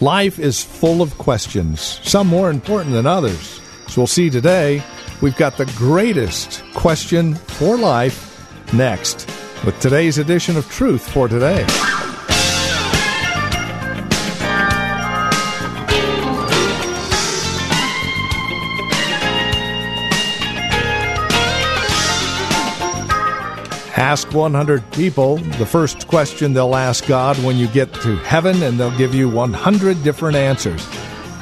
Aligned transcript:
Life 0.00 0.38
is 0.38 0.62
full 0.62 1.02
of 1.02 1.18
questions, 1.18 2.00
some 2.04 2.28
more 2.28 2.50
important 2.50 2.92
than 2.92 3.04
others. 3.04 3.60
As 3.88 3.96
we'll 3.96 4.06
see 4.06 4.30
today, 4.30 4.80
we've 5.20 5.36
got 5.36 5.56
the 5.56 5.66
greatest 5.76 6.62
question 6.74 7.34
for 7.34 7.76
life 7.76 8.72
next 8.72 9.26
with 9.64 9.78
today's 9.80 10.18
edition 10.18 10.56
of 10.56 10.70
Truth 10.70 11.02
for 11.10 11.26
Today. 11.26 11.66
Ask 23.98 24.32
100 24.32 24.92
people 24.92 25.38
the 25.38 25.66
first 25.66 26.06
question 26.06 26.52
they'll 26.52 26.76
ask 26.76 27.04
God 27.08 27.36
when 27.42 27.56
you 27.56 27.66
get 27.66 27.92
to 27.94 28.14
heaven, 28.18 28.62
and 28.62 28.78
they'll 28.78 28.96
give 28.96 29.12
you 29.12 29.28
100 29.28 30.04
different 30.04 30.36
answers. 30.36 30.88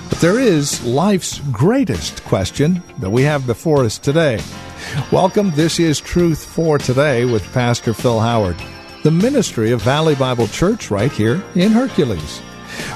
But 0.09 0.21
there 0.21 0.41
is 0.41 0.83
life's 0.83 1.41
greatest 1.53 2.25
question 2.25 2.83
that 3.01 3.11
we 3.11 3.25
have 3.25 3.47
before 3.47 3.85
us 3.85 3.99
today. 3.99 4.41
Welcome. 5.13 5.51
This 5.51 5.79
is 5.79 6.01
Truth 6.01 6.47
for 6.47 6.79
Today 6.79 7.27
with 7.27 7.45
Pastor 7.53 7.93
Phil 7.93 8.21
Howard, 8.21 8.57
the 9.03 9.11
ministry 9.11 9.71
of 9.71 9.83
Valley 9.83 10.15
Bible 10.15 10.49
Church 10.49 10.91
right 10.91 11.13
here 11.13 11.45
in 11.57 11.73
Hercules. 11.73 12.41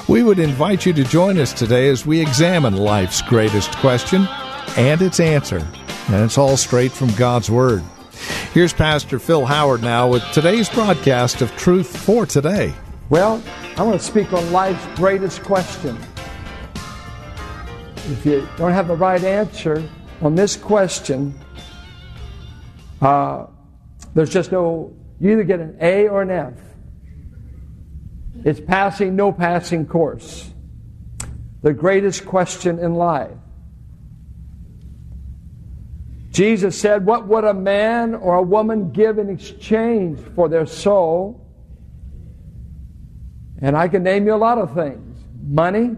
We 0.07 0.23
would 0.23 0.39
invite 0.39 0.87
you 0.87 0.93
to 0.93 1.03
join 1.03 1.37
us 1.37 1.53
today 1.53 1.87
as 1.89 2.03
we 2.03 2.19
examine 2.19 2.77
life's 2.77 3.21
greatest 3.21 3.77
question 3.77 4.27
and 4.75 5.03
its 5.03 5.19
answer. 5.19 5.59
And 6.07 6.25
it's 6.25 6.39
all 6.39 6.57
straight 6.57 6.91
from 6.91 7.13
God's 7.13 7.51
Word. 7.51 7.83
Here's 8.53 8.73
Pastor 8.73 9.17
Phil 9.17 9.45
Howard 9.45 9.81
now 9.81 10.09
with 10.09 10.29
today's 10.33 10.67
broadcast 10.67 11.41
of 11.41 11.55
Truth 11.55 11.95
for 11.95 12.25
Today. 12.25 12.73
Well, 13.09 13.41
I 13.77 13.83
want 13.83 13.97
to 13.97 14.05
speak 14.05 14.33
on 14.33 14.51
life's 14.51 14.85
greatest 14.97 15.41
question. 15.41 15.97
If 17.95 18.25
you 18.25 18.45
don't 18.57 18.73
have 18.73 18.89
the 18.89 18.95
right 18.97 19.23
answer 19.23 19.87
on 20.21 20.35
this 20.35 20.57
question, 20.57 21.33
uh, 23.01 23.45
there's 24.15 24.29
just 24.29 24.51
no, 24.51 24.93
you 25.21 25.31
either 25.31 25.45
get 25.45 25.61
an 25.61 25.77
A 25.79 26.09
or 26.09 26.21
an 26.21 26.31
F. 26.31 26.53
It's 28.43 28.59
passing, 28.59 29.15
no 29.15 29.31
passing 29.31 29.85
course. 29.85 30.51
The 31.61 31.71
greatest 31.71 32.25
question 32.25 32.79
in 32.79 32.95
life. 32.95 33.31
Jesus 36.31 36.79
said, 36.79 37.05
What 37.05 37.27
would 37.27 37.43
a 37.43 37.53
man 37.53 38.15
or 38.15 38.35
a 38.35 38.41
woman 38.41 38.91
give 38.91 39.19
in 39.19 39.29
exchange 39.29 40.17
for 40.33 40.47
their 40.47 40.65
soul? 40.65 41.45
And 43.59 43.77
I 43.77 43.89
can 43.89 44.01
name 44.01 44.25
you 44.25 44.33
a 44.33 44.37
lot 44.37 44.57
of 44.57 44.73
things 44.73 45.23
money, 45.43 45.97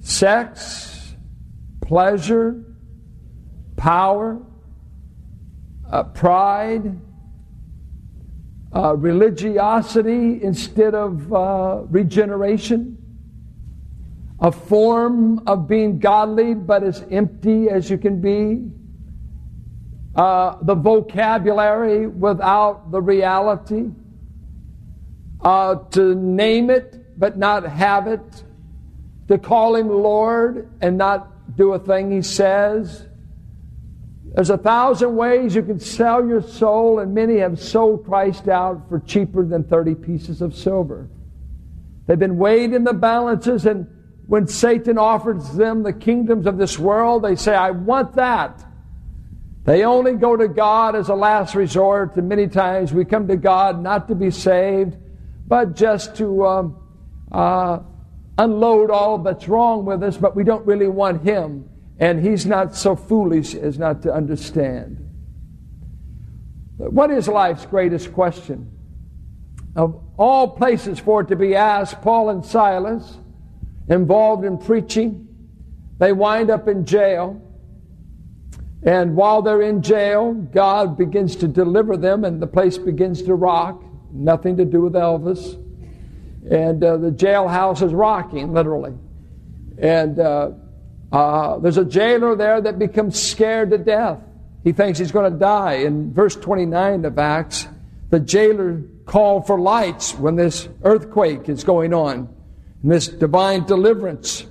sex, 0.00 1.14
pleasure, 1.80 2.64
power, 3.76 4.42
uh, 5.90 6.02
pride, 6.02 7.00
uh, 8.74 8.96
religiosity 8.96 10.42
instead 10.42 10.96
of 10.96 11.32
uh, 11.32 11.82
regeneration 11.88 12.98
a 14.44 14.52
form 14.52 15.42
of 15.46 15.66
being 15.66 15.98
godly, 15.98 16.52
but 16.52 16.82
as 16.82 17.02
empty 17.10 17.70
as 17.70 17.88
you 17.88 17.96
can 17.96 18.20
be. 18.20 18.70
Uh, 20.14 20.58
the 20.60 20.74
vocabulary 20.74 22.06
without 22.06 22.90
the 22.90 23.00
reality. 23.00 23.88
Uh, 25.40 25.76
to 25.92 26.14
name 26.14 26.68
it, 26.68 27.18
but 27.18 27.38
not 27.38 27.64
have 27.64 28.06
it. 28.06 28.44
To 29.28 29.38
call 29.38 29.76
him 29.76 29.88
Lord 29.88 30.68
and 30.82 30.98
not 30.98 31.56
do 31.56 31.72
a 31.72 31.78
thing 31.78 32.12
he 32.12 32.20
says. 32.20 33.08
There's 34.34 34.50
a 34.50 34.58
thousand 34.58 35.16
ways 35.16 35.54
you 35.54 35.62
can 35.62 35.80
sell 35.80 36.26
your 36.26 36.42
soul, 36.42 36.98
and 36.98 37.14
many 37.14 37.38
have 37.38 37.58
sold 37.58 38.04
Christ 38.04 38.48
out 38.48 38.90
for 38.90 39.00
cheaper 39.00 39.46
than 39.46 39.64
30 39.64 39.94
pieces 39.94 40.42
of 40.42 40.54
silver. 40.54 41.08
They've 42.06 42.18
been 42.18 42.36
weighed 42.36 42.74
in 42.74 42.84
the 42.84 42.92
balances 42.92 43.64
and 43.64 43.93
when 44.26 44.46
Satan 44.46 44.96
offers 44.96 45.52
them 45.52 45.82
the 45.82 45.92
kingdoms 45.92 46.46
of 46.46 46.56
this 46.56 46.78
world, 46.78 47.24
they 47.24 47.36
say, 47.36 47.54
I 47.54 47.70
want 47.70 48.14
that. 48.14 48.64
They 49.64 49.84
only 49.84 50.12
go 50.14 50.36
to 50.36 50.48
God 50.48 50.96
as 50.96 51.08
a 51.08 51.14
last 51.14 51.54
resort, 51.54 52.16
and 52.16 52.28
many 52.28 52.48
times 52.48 52.92
we 52.92 53.04
come 53.04 53.28
to 53.28 53.36
God 53.36 53.82
not 53.82 54.08
to 54.08 54.14
be 54.14 54.30
saved, 54.30 54.96
but 55.46 55.74
just 55.74 56.16
to 56.16 56.46
um, 56.46 56.76
uh, 57.32 57.80
unload 58.38 58.90
all 58.90 59.18
that's 59.18 59.48
wrong 59.48 59.84
with 59.84 60.02
us, 60.02 60.16
but 60.16 60.34
we 60.34 60.44
don't 60.44 60.66
really 60.66 60.88
want 60.88 61.22
Him, 61.22 61.68
and 61.98 62.22
He's 62.22 62.46
not 62.46 62.74
so 62.74 62.96
foolish 62.96 63.54
as 63.54 63.78
not 63.78 64.02
to 64.02 64.12
understand. 64.12 65.00
What 66.76 67.10
is 67.10 67.28
life's 67.28 67.66
greatest 67.66 68.12
question? 68.12 68.70
Of 69.76 70.02
all 70.16 70.48
places 70.48 70.98
for 70.98 71.22
it 71.22 71.28
to 71.28 71.36
be 71.36 71.54
asked, 71.54 72.00
Paul 72.02 72.30
and 72.30 72.44
Silas 72.44 73.18
involved 73.88 74.44
in 74.44 74.58
preaching. 74.58 75.28
They 75.98 76.12
wind 76.12 76.50
up 76.50 76.68
in 76.68 76.84
jail. 76.86 77.40
And 78.82 79.16
while 79.16 79.40
they're 79.42 79.62
in 79.62 79.82
jail, 79.82 80.34
God 80.34 80.98
begins 80.98 81.36
to 81.36 81.48
deliver 81.48 81.96
them, 81.96 82.24
and 82.24 82.40
the 82.40 82.46
place 82.46 82.76
begins 82.76 83.22
to 83.22 83.34
rock. 83.34 83.82
Nothing 84.12 84.58
to 84.58 84.64
do 84.64 84.82
with 84.82 84.92
Elvis. 84.92 85.54
And 86.50 86.84
uh, 86.84 86.98
the 86.98 87.10
jailhouse 87.10 87.82
is 87.82 87.94
rocking, 87.94 88.52
literally. 88.52 88.94
And 89.78 90.18
uh, 90.18 90.50
uh, 91.10 91.58
there's 91.58 91.78
a 91.78 91.84
jailer 91.84 92.36
there 92.36 92.60
that 92.60 92.78
becomes 92.78 93.20
scared 93.20 93.70
to 93.70 93.78
death. 93.78 94.20
He 94.62 94.72
thinks 94.72 94.98
he's 94.98 95.12
going 95.12 95.32
to 95.32 95.38
die. 95.38 95.74
In 95.74 96.12
verse 96.12 96.36
29 96.36 97.06
of 97.06 97.18
Acts, 97.18 97.66
the 98.10 98.20
jailer 98.20 98.82
called 99.06 99.46
for 99.46 99.58
lights 99.58 100.14
when 100.14 100.36
this 100.36 100.68
earthquake 100.82 101.48
is 101.48 101.64
going 101.64 101.94
on 101.94 102.33
and 102.84 102.92
this 102.92 103.08
divine 103.08 103.64
deliverance. 103.64 104.42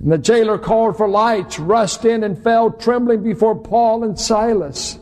And 0.00 0.10
the 0.10 0.18
jailer 0.18 0.58
called 0.58 0.96
for 0.96 1.08
lights, 1.08 1.60
rushed 1.60 2.04
in, 2.04 2.24
and 2.24 2.42
fell 2.42 2.72
trembling 2.72 3.22
before 3.22 3.54
Paul 3.54 4.02
and 4.02 4.18
Silas. 4.18 4.98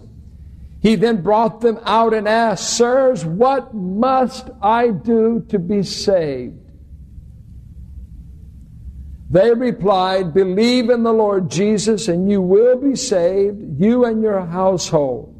He 0.83 0.97
then 0.97 1.23
brought 1.23 1.63
them 1.63 1.81
out 1.85 2.13
and 2.13 2.29
asked, 2.29 2.77
Sirs, 2.77 3.25
what 3.25 3.73
must 3.73 4.51
I 4.61 4.89
do 4.89 5.47
to 5.49 5.59
be 5.59 5.83
saved? 5.83 6.61
They 9.31 9.55
replied, 9.55 10.35
Believe 10.35 10.91
in 10.91 11.05
the 11.05 11.15
Lord 11.15 11.51
Jesus, 11.51 12.07
and 12.07 12.31
you 12.31 12.43
will 12.43 12.77
be 12.77 12.97
saved, 12.97 13.81
you 13.81 14.05
and 14.05 14.23
your 14.23 14.45
household. 14.45 15.33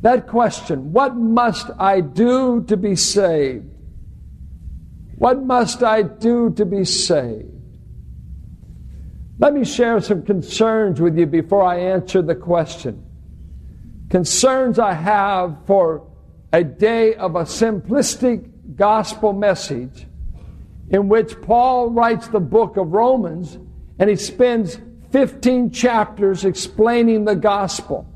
That 0.00 0.26
question, 0.26 0.92
what 0.92 1.14
must 1.14 1.70
I 1.78 2.00
do 2.00 2.64
to 2.64 2.76
be 2.76 2.96
saved? 2.96 3.70
What 5.20 5.42
must 5.42 5.82
I 5.82 6.00
do 6.00 6.48
to 6.54 6.64
be 6.64 6.82
saved? 6.82 7.76
Let 9.38 9.52
me 9.52 9.66
share 9.66 10.00
some 10.00 10.22
concerns 10.22 10.98
with 10.98 11.18
you 11.18 11.26
before 11.26 11.62
I 11.62 11.76
answer 11.76 12.22
the 12.22 12.34
question. 12.34 13.04
Concerns 14.08 14.78
I 14.78 14.94
have 14.94 15.58
for 15.66 16.08
a 16.54 16.64
day 16.64 17.16
of 17.16 17.36
a 17.36 17.42
simplistic 17.42 18.50
gospel 18.76 19.34
message 19.34 20.06
in 20.88 21.10
which 21.10 21.38
Paul 21.42 21.90
writes 21.90 22.28
the 22.28 22.40
book 22.40 22.78
of 22.78 22.92
Romans 22.92 23.58
and 23.98 24.08
he 24.08 24.16
spends 24.16 24.78
15 25.10 25.70
chapters 25.70 26.46
explaining 26.46 27.26
the 27.26 27.36
gospel. 27.36 28.10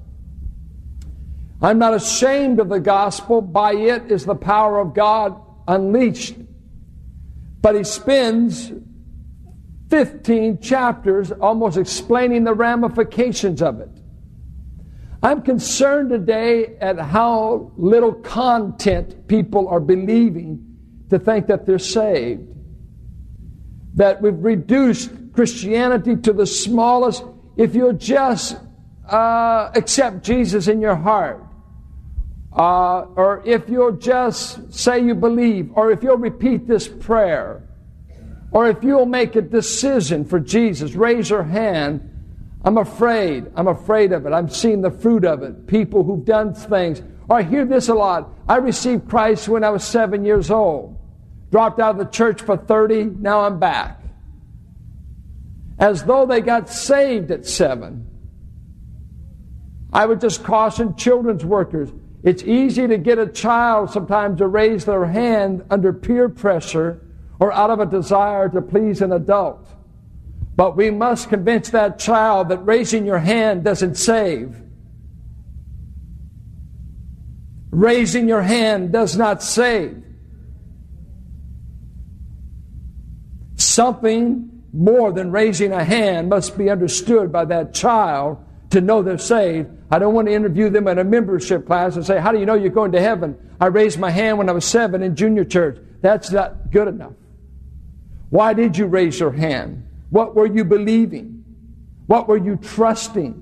I'm 1.61 1.79
not 1.79 1.93
ashamed 1.93 2.61
of 2.61 2.71
the 2.71 2.81
gospel. 2.81 3.43
By 3.43 3.75
it 3.75 4.11
is 4.11 4.25
the 4.25 4.35
power 4.35 4.81
of 4.81 4.95
God 4.95 5.39
unleashed 5.69 6.37
but 7.65 7.75
he 7.75 7.83
spends 7.83 8.71
15 9.89 10.61
chapters 10.61 11.33
almost 11.33 11.79
explaining 11.79 12.45
the 12.45 12.53
ramifications 12.53 13.63
of 13.63 13.81
it. 13.81 13.89
I'm 15.23 15.41
concerned 15.41 16.11
today 16.11 16.77
at 16.83 16.99
how 16.99 17.73
little 17.79 18.13
content 18.13 19.29
people 19.29 19.67
are 19.69 19.81
believing 19.81 20.77
to 21.09 21.19
think 21.19 21.47
that 21.47 21.65
they're 21.65 21.79
saved. 21.79 22.55
That 23.95 24.21
we've 24.21 24.45
reduced 24.45 25.33
Christianity 25.33 26.17
to 26.17 26.35
the 26.35 26.47
smallest. 26.47 27.25
If 27.57 27.75
you'll 27.75 27.95
just 27.95 28.59
uh, 29.09 29.71
accept 29.75 30.23
Jesus 30.23 30.69
in 30.69 30.83
your 30.83 30.97
heart, 30.97 31.43
uh, 32.55 33.07
or 33.17 33.43
if 33.45 33.69
you'll 33.69 33.97
just 33.97 34.73
say 34.73 35.01
you 35.01 35.15
believe, 35.15 35.73
or 35.75 35.91
if 35.91 36.03
you'll 36.03 36.17
repeat 36.17 36.69
this 36.69 36.87
prayer, 36.87 37.69
or 38.53 38.69
if 38.69 38.85
you'll 38.85 39.07
make 39.07 39.35
a 39.35 39.43
decision 39.43 40.25
for 40.25 40.39
Jesus, 40.39 40.95
raise 40.95 41.31
your 41.31 41.43
hand. 41.43 42.11
I'm 42.65 42.79
afraid. 42.79 43.51
I'm 43.57 43.67
afraid 43.67 44.13
of 44.13 44.25
it. 44.25 44.33
I'm 44.33 44.49
seeing 44.49 44.81
the 44.81 44.93
fruit 44.93 45.25
of 45.25 45.43
it. 45.43 45.67
People 45.67 46.05
who've 46.05 46.25
done 46.25 46.55
things. 46.55 47.03
Or 47.29 47.39
I 47.39 47.43
hear 47.43 47.65
this 47.65 47.89
a 47.89 47.95
lot. 47.95 48.31
I 48.49 48.57
received 48.57 49.09
Christ 49.09 49.49
when 49.49 49.65
I 49.65 49.71
was 49.71 49.83
seven 49.83 50.25
years 50.25 50.51
old. 50.51 50.97
Dropped 51.51 51.81
out 51.81 51.93
of 51.93 51.99
the 51.99 52.11
church 52.13 52.43
for 52.43 52.57
30, 52.57 53.05
now 53.19 53.41
I'm 53.41 53.59
back. 53.59 54.01
As 55.79 56.05
though 56.05 56.25
they 56.25 56.41
got 56.41 56.71
saved 56.71 57.33
at 57.33 57.47
seven. 57.47 58.07
I 59.93 60.07
would 60.07 60.21
just 60.21 60.45
caution 60.45 60.97
children's 60.97 61.45
workers. 61.45 61.91
It's 62.25 62.43
easy 62.43 62.89
to 62.89 62.97
get 62.97 63.19
a 63.19 63.27
child 63.27 63.91
sometimes 63.91 64.39
to 64.39 64.47
raise 64.49 64.87
their 64.87 65.05
hand 65.05 65.63
under 65.71 65.93
peer 65.93 66.31
pressure 66.31 67.03
or 67.39 67.53
out 67.53 67.69
of 67.69 67.81
a 67.81 67.87
desire 67.87 68.49
to 68.49 68.63
please 68.63 69.03
an 69.03 69.13
adult. 69.13 69.69
But 70.57 70.75
we 70.75 70.91
must 70.91 71.29
convince 71.29 71.69
that 71.71 71.99
child 71.99 72.49
that 72.49 72.65
raising 72.65 73.05
your 73.05 73.19
hand 73.19 73.63
doesn't 73.63 73.97
save. 73.97 74.57
Raising 77.71 78.27
your 78.27 78.43
hand 78.43 78.91
does 78.91 79.19
not 79.19 79.43
save. 79.43 80.03
Something 83.57 84.63
more 84.73 85.13
than 85.13 85.31
raising 85.31 85.73
a 85.73 85.85
hand 85.85 86.31
must 86.31 86.57
be 86.57 86.71
understood 86.71 87.31
by 87.31 87.45
that 87.47 87.75
child 87.75 88.39
to 88.71 88.81
know 88.81 89.03
they're 89.03 89.19
saved. 89.19 89.71
I 89.91 89.99
don't 89.99 90.15
want 90.15 90.29
to 90.29 90.35
interview 90.35 90.71
them 90.71 90.89
at 90.89 90.99
a 90.99 91.05
membership 91.05 91.67
class 91.67 91.97
and 91.97 92.05
say, 92.05 92.19
How 92.21 92.33
do 92.33 92.39
you 92.39 92.47
know 92.47 92.55
you're 92.55 92.71
going 92.71 92.93
to 92.93 93.01
heaven? 93.01 93.37
I 93.61 93.67
raised 93.67 93.99
my 93.99 94.11
hand 94.11 94.39
when 94.39 94.49
I 94.49 94.53
was 94.53 94.65
seven 94.65 95.03
in 95.03 95.17
junior 95.17 95.45
church. 95.45 95.79
That's 96.01 96.31
not 96.31 96.71
good 96.71 96.89
enough. 96.89 97.13
Why 98.31 98.53
did 98.53 98.77
you 98.77 98.87
raise 98.87 99.21
your 99.21 99.33
hand? 99.33 99.87
What 100.11 100.35
were 100.35 100.47
you 100.47 100.65
believing? 100.65 101.45
What 102.07 102.29
were 102.29 102.37
you 102.37 102.57
trusting? 102.57 103.41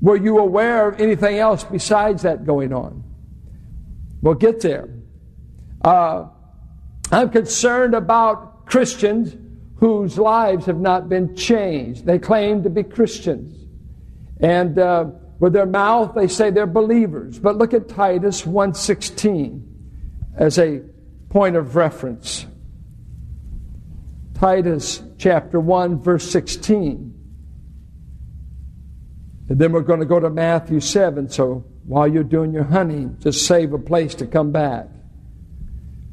Were 0.00 0.16
you 0.16 0.38
aware 0.38 0.88
of 0.88 1.00
anything 1.00 1.38
else 1.38 1.64
besides 1.64 2.22
that 2.22 2.44
going 2.44 2.72
on? 2.72 3.02
We'll 4.22 4.34
get 4.34 4.60
there. 4.60 4.88
Uh, 5.82 6.26
I'm 7.12 7.30
concerned 7.30 7.94
about 7.94 8.66
Christians 8.66 9.36
whose 9.76 10.18
lives 10.18 10.66
have 10.66 10.80
not 10.80 11.08
been 11.08 11.36
changed. 11.36 12.04
They 12.04 12.18
claim 12.18 12.62
to 12.64 12.70
be 12.70 12.82
Christians. 12.82 13.65
And 14.40 14.78
uh, 14.78 15.06
with 15.38 15.52
their 15.52 15.66
mouth, 15.66 16.14
they 16.14 16.28
say 16.28 16.50
they're 16.50 16.66
believers. 16.66 17.38
But 17.38 17.56
look 17.56 17.74
at 17.74 17.88
Titus 17.88 18.42
1.16 18.42 19.62
as 20.36 20.58
a 20.58 20.82
point 21.28 21.56
of 21.56 21.76
reference. 21.76 22.46
Titus 24.34 25.02
chapter 25.18 25.58
1, 25.58 26.02
verse 26.02 26.30
16. 26.30 27.12
And 29.48 29.58
then 29.58 29.72
we're 29.72 29.80
going 29.80 30.00
to 30.00 30.06
go 30.06 30.20
to 30.20 30.28
Matthew 30.28 30.80
7. 30.80 31.28
So 31.30 31.64
while 31.84 32.08
you're 32.08 32.24
doing 32.24 32.52
your 32.52 32.64
hunting, 32.64 33.16
just 33.20 33.46
save 33.46 33.72
a 33.72 33.78
place 33.78 34.14
to 34.16 34.26
come 34.26 34.52
back. 34.52 34.88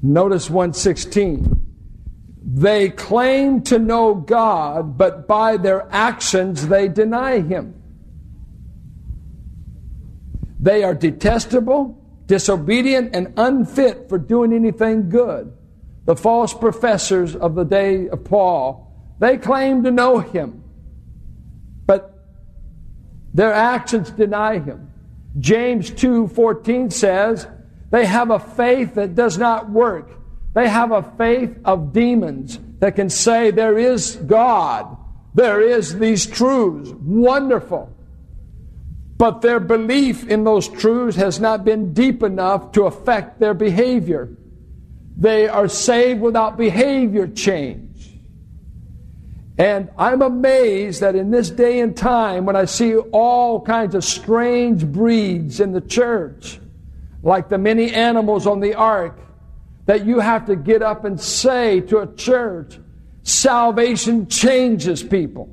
Notice 0.02 0.50
116. 0.50 1.60
They 2.46 2.90
claim 2.90 3.62
to 3.64 3.80
know 3.80 4.16
God, 4.16 4.98
but 4.98 5.28
by 5.28 5.58
their 5.58 5.88
actions 5.92 6.68
they 6.68 6.88
deny 6.88 7.40
Him. 7.40 7.83
They 10.64 10.86
are 10.86 10.94
detestable, 10.94 12.02
disobedient, 12.26 13.14
and 13.14 13.34
unfit 13.36 14.08
for 14.08 14.18
doing 14.18 14.54
anything 14.54 15.10
good. 15.10 15.52
The 16.06 16.16
false 16.16 16.54
professors 16.54 17.36
of 17.36 17.54
the 17.54 17.66
day 17.66 18.08
of 18.08 18.24
Paul, 18.24 18.90
they 19.20 19.38
claim 19.38 19.84
to 19.84 19.92
know 19.92 20.20
him, 20.20 20.64
but 21.86 22.18
their 23.34 23.52
actions 23.54 24.10
deny 24.12 24.60
him. 24.60 24.90
James 25.38 25.92
2:14 25.92 26.94
says, 26.94 27.46
they 27.90 28.06
have 28.06 28.32
a 28.32 28.40
faith 28.40 28.96
that 28.96 29.16
does 29.16 29.38
not 29.38 29.70
work. 29.70 30.10
They 30.54 30.70
have 30.70 30.92
a 30.92 31.04
faith 31.18 31.60
of 31.66 31.92
demons 31.92 32.58
that 32.80 32.96
can 32.96 33.10
say 33.10 33.52
there 33.52 33.78
is 33.78 34.16
God. 34.16 34.98
There 35.36 35.60
is 35.60 36.00
these 36.00 36.26
truths. 36.26 36.90
Wonderful. 37.04 37.93
But 39.24 39.40
their 39.40 39.62
belief 39.62 40.28
in 40.28 40.44
those 40.44 40.68
truths 40.68 41.16
has 41.16 41.40
not 41.40 41.64
been 41.64 41.94
deep 41.94 42.24
enough 42.24 42.74
to 42.74 42.84
affect 42.84 43.40
their 43.40 43.54
behavior. 43.54 44.28
They 45.16 45.48
are 45.48 45.70
saved 45.70 46.20
without 46.20 46.58
behavior 46.58 47.28
change. 47.28 48.20
And 49.58 49.90
I'm 49.98 50.22
amazed 50.22 51.00
that 51.00 51.16
in 51.16 51.32
this 51.32 51.50
day 51.50 51.80
and 51.80 51.96
time, 51.96 52.46
when 52.46 52.58
I 52.58 52.66
see 52.66 52.98
all 52.98 53.62
kinds 53.62 53.96
of 53.96 54.04
strange 54.04 54.86
breeds 54.86 55.62
in 55.62 55.72
the 55.72 55.80
church, 55.80 56.60
like 57.22 57.48
the 57.48 57.58
many 57.58 57.94
animals 57.94 58.46
on 58.46 58.60
the 58.60 58.74
ark, 58.74 59.18
that 59.86 60.06
you 60.06 60.20
have 60.20 60.48
to 60.48 60.58
get 60.58 60.82
up 60.82 61.06
and 61.06 61.18
say 61.18 61.80
to 61.80 62.00
a 62.00 62.14
church, 62.16 62.78
salvation 63.22 64.28
changes 64.28 65.02
people. 65.02 65.50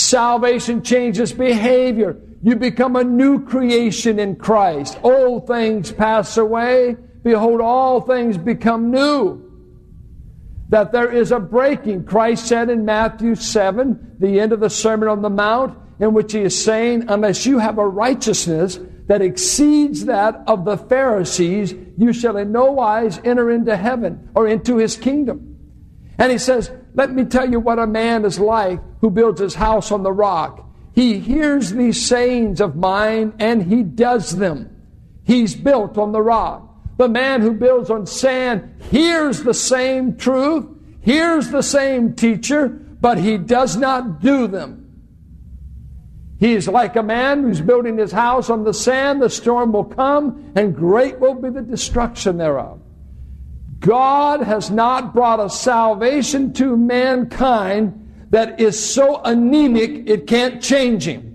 Salvation 0.00 0.82
changes 0.82 1.32
behavior. 1.32 2.16
You 2.42 2.56
become 2.56 2.96
a 2.96 3.04
new 3.04 3.44
creation 3.44 4.18
in 4.18 4.36
Christ. 4.36 4.98
Old 5.02 5.46
things 5.46 5.92
pass 5.92 6.36
away. 6.36 6.96
Behold, 7.22 7.60
all 7.60 8.00
things 8.00 8.38
become 8.38 8.90
new. 8.90 9.46
That 10.70 10.92
there 10.92 11.12
is 11.12 11.32
a 11.32 11.40
breaking. 11.40 12.04
Christ 12.04 12.46
said 12.46 12.70
in 12.70 12.84
Matthew 12.84 13.34
7, 13.34 14.16
the 14.18 14.40
end 14.40 14.52
of 14.52 14.60
the 14.60 14.70
Sermon 14.70 15.08
on 15.08 15.20
the 15.20 15.30
Mount, 15.30 15.76
in 15.98 16.14
which 16.14 16.32
he 16.32 16.40
is 16.40 16.64
saying, 16.64 17.04
unless 17.08 17.44
you 17.44 17.58
have 17.58 17.76
a 17.76 17.86
righteousness 17.86 18.78
that 19.06 19.20
exceeds 19.20 20.06
that 20.06 20.42
of 20.46 20.64
the 20.64 20.78
Pharisees, 20.78 21.74
you 21.98 22.12
shall 22.12 22.36
in 22.38 22.52
no 22.52 22.72
wise 22.72 23.20
enter 23.22 23.50
into 23.50 23.76
heaven 23.76 24.30
or 24.34 24.48
into 24.48 24.76
his 24.76 24.96
kingdom. 24.96 25.58
And 26.16 26.32
he 26.32 26.38
says, 26.38 26.70
let 26.94 27.12
me 27.12 27.24
tell 27.24 27.50
you 27.50 27.60
what 27.60 27.78
a 27.78 27.86
man 27.86 28.24
is 28.24 28.38
like 28.38 28.80
who 29.00 29.10
builds 29.10 29.40
his 29.40 29.54
house 29.54 29.92
on 29.92 30.02
the 30.02 30.12
rock. 30.12 30.66
He 30.94 31.18
hears 31.18 31.72
these 31.72 32.04
sayings 32.04 32.60
of 32.60 32.76
mine 32.76 33.32
and 33.38 33.62
he 33.62 33.82
does 33.82 34.36
them. 34.36 34.76
He's 35.24 35.54
built 35.54 35.96
on 35.96 36.12
the 36.12 36.22
rock. 36.22 36.66
The 36.96 37.08
man 37.08 37.40
who 37.40 37.52
builds 37.52 37.88
on 37.88 38.06
sand 38.06 38.82
hears 38.90 39.42
the 39.42 39.54
same 39.54 40.16
truth, 40.16 40.66
hears 41.00 41.50
the 41.50 41.62
same 41.62 42.14
teacher, 42.14 42.68
but 42.68 43.18
he 43.18 43.38
does 43.38 43.76
not 43.76 44.20
do 44.20 44.46
them. 44.46 44.80
He 46.38 46.54
is 46.54 46.68
like 46.68 46.96
a 46.96 47.02
man 47.02 47.42
who's 47.42 47.60
building 47.60 47.98
his 47.98 48.12
house 48.12 48.48
on 48.48 48.64
the 48.64 48.72
sand. 48.72 49.20
The 49.20 49.28
storm 49.28 49.72
will 49.72 49.84
come, 49.84 50.52
and 50.56 50.74
great 50.74 51.20
will 51.20 51.34
be 51.34 51.50
the 51.50 51.60
destruction 51.60 52.38
thereof. 52.38 52.79
God 53.80 54.42
has 54.42 54.70
not 54.70 55.14
brought 55.14 55.40
a 55.40 55.50
salvation 55.50 56.52
to 56.54 56.76
mankind 56.76 57.96
that 58.30 58.60
is 58.60 58.78
so 58.78 59.20
anemic 59.22 60.08
it 60.08 60.26
can't 60.26 60.62
change 60.62 61.04
him. 61.04 61.30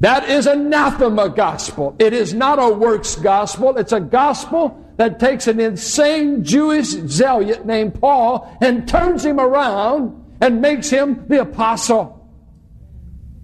That 0.00 0.28
is 0.28 0.46
anathema 0.46 1.30
gospel. 1.30 1.96
It 1.98 2.12
is 2.12 2.34
not 2.34 2.58
a 2.58 2.68
works 2.68 3.14
gospel. 3.14 3.76
It's 3.78 3.92
a 3.92 4.00
gospel 4.00 4.78
that 4.96 5.18
takes 5.18 5.46
an 5.46 5.60
insane 5.60 6.44
Jewish 6.44 6.88
zealot 6.88 7.64
named 7.64 8.00
Paul 8.00 8.54
and 8.60 8.86
turns 8.86 9.24
him 9.24 9.40
around 9.40 10.36
and 10.40 10.60
makes 10.60 10.90
him 10.90 11.26
the 11.28 11.40
apostle. 11.40 12.28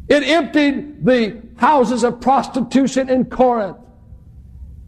It 0.09 0.25
emptied 0.25 1.05
the 1.05 1.40
houses 1.57 2.05
of 2.05 2.21
prostitution 2.21 3.09
in 3.09 3.26
Corinth. 3.26 3.79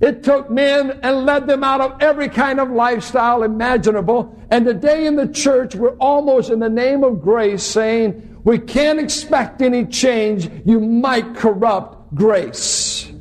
It 0.03 0.25
took 0.25 0.51
men 0.51 0.99
and 1.05 1.25
led 1.25 1.47
them 1.47 1.63
out 1.63 1.81
of 1.81 2.03
every 2.03 2.29
kind 2.29 2.59
of 2.59 2.71
lifestyle 2.71 3.45
imaginable. 3.45 4.37
And 4.51 4.67
today 4.67 5.07
in 5.07 5.15
the 5.15 5.29
church, 5.29 5.77
we're 5.77 5.97
almost 5.99 6.51
in 6.51 6.59
the 6.59 6.69
name 6.69 7.05
of 7.05 7.23
grace 7.23 7.63
saying, 7.63 8.41
we 8.43 8.59
can't 8.59 8.99
expect 8.99 9.63
any 9.63 9.87
change. 9.87 10.51
You 10.67 10.81
might 10.81 11.37
corrupt 11.37 12.17
grace. 12.17 13.13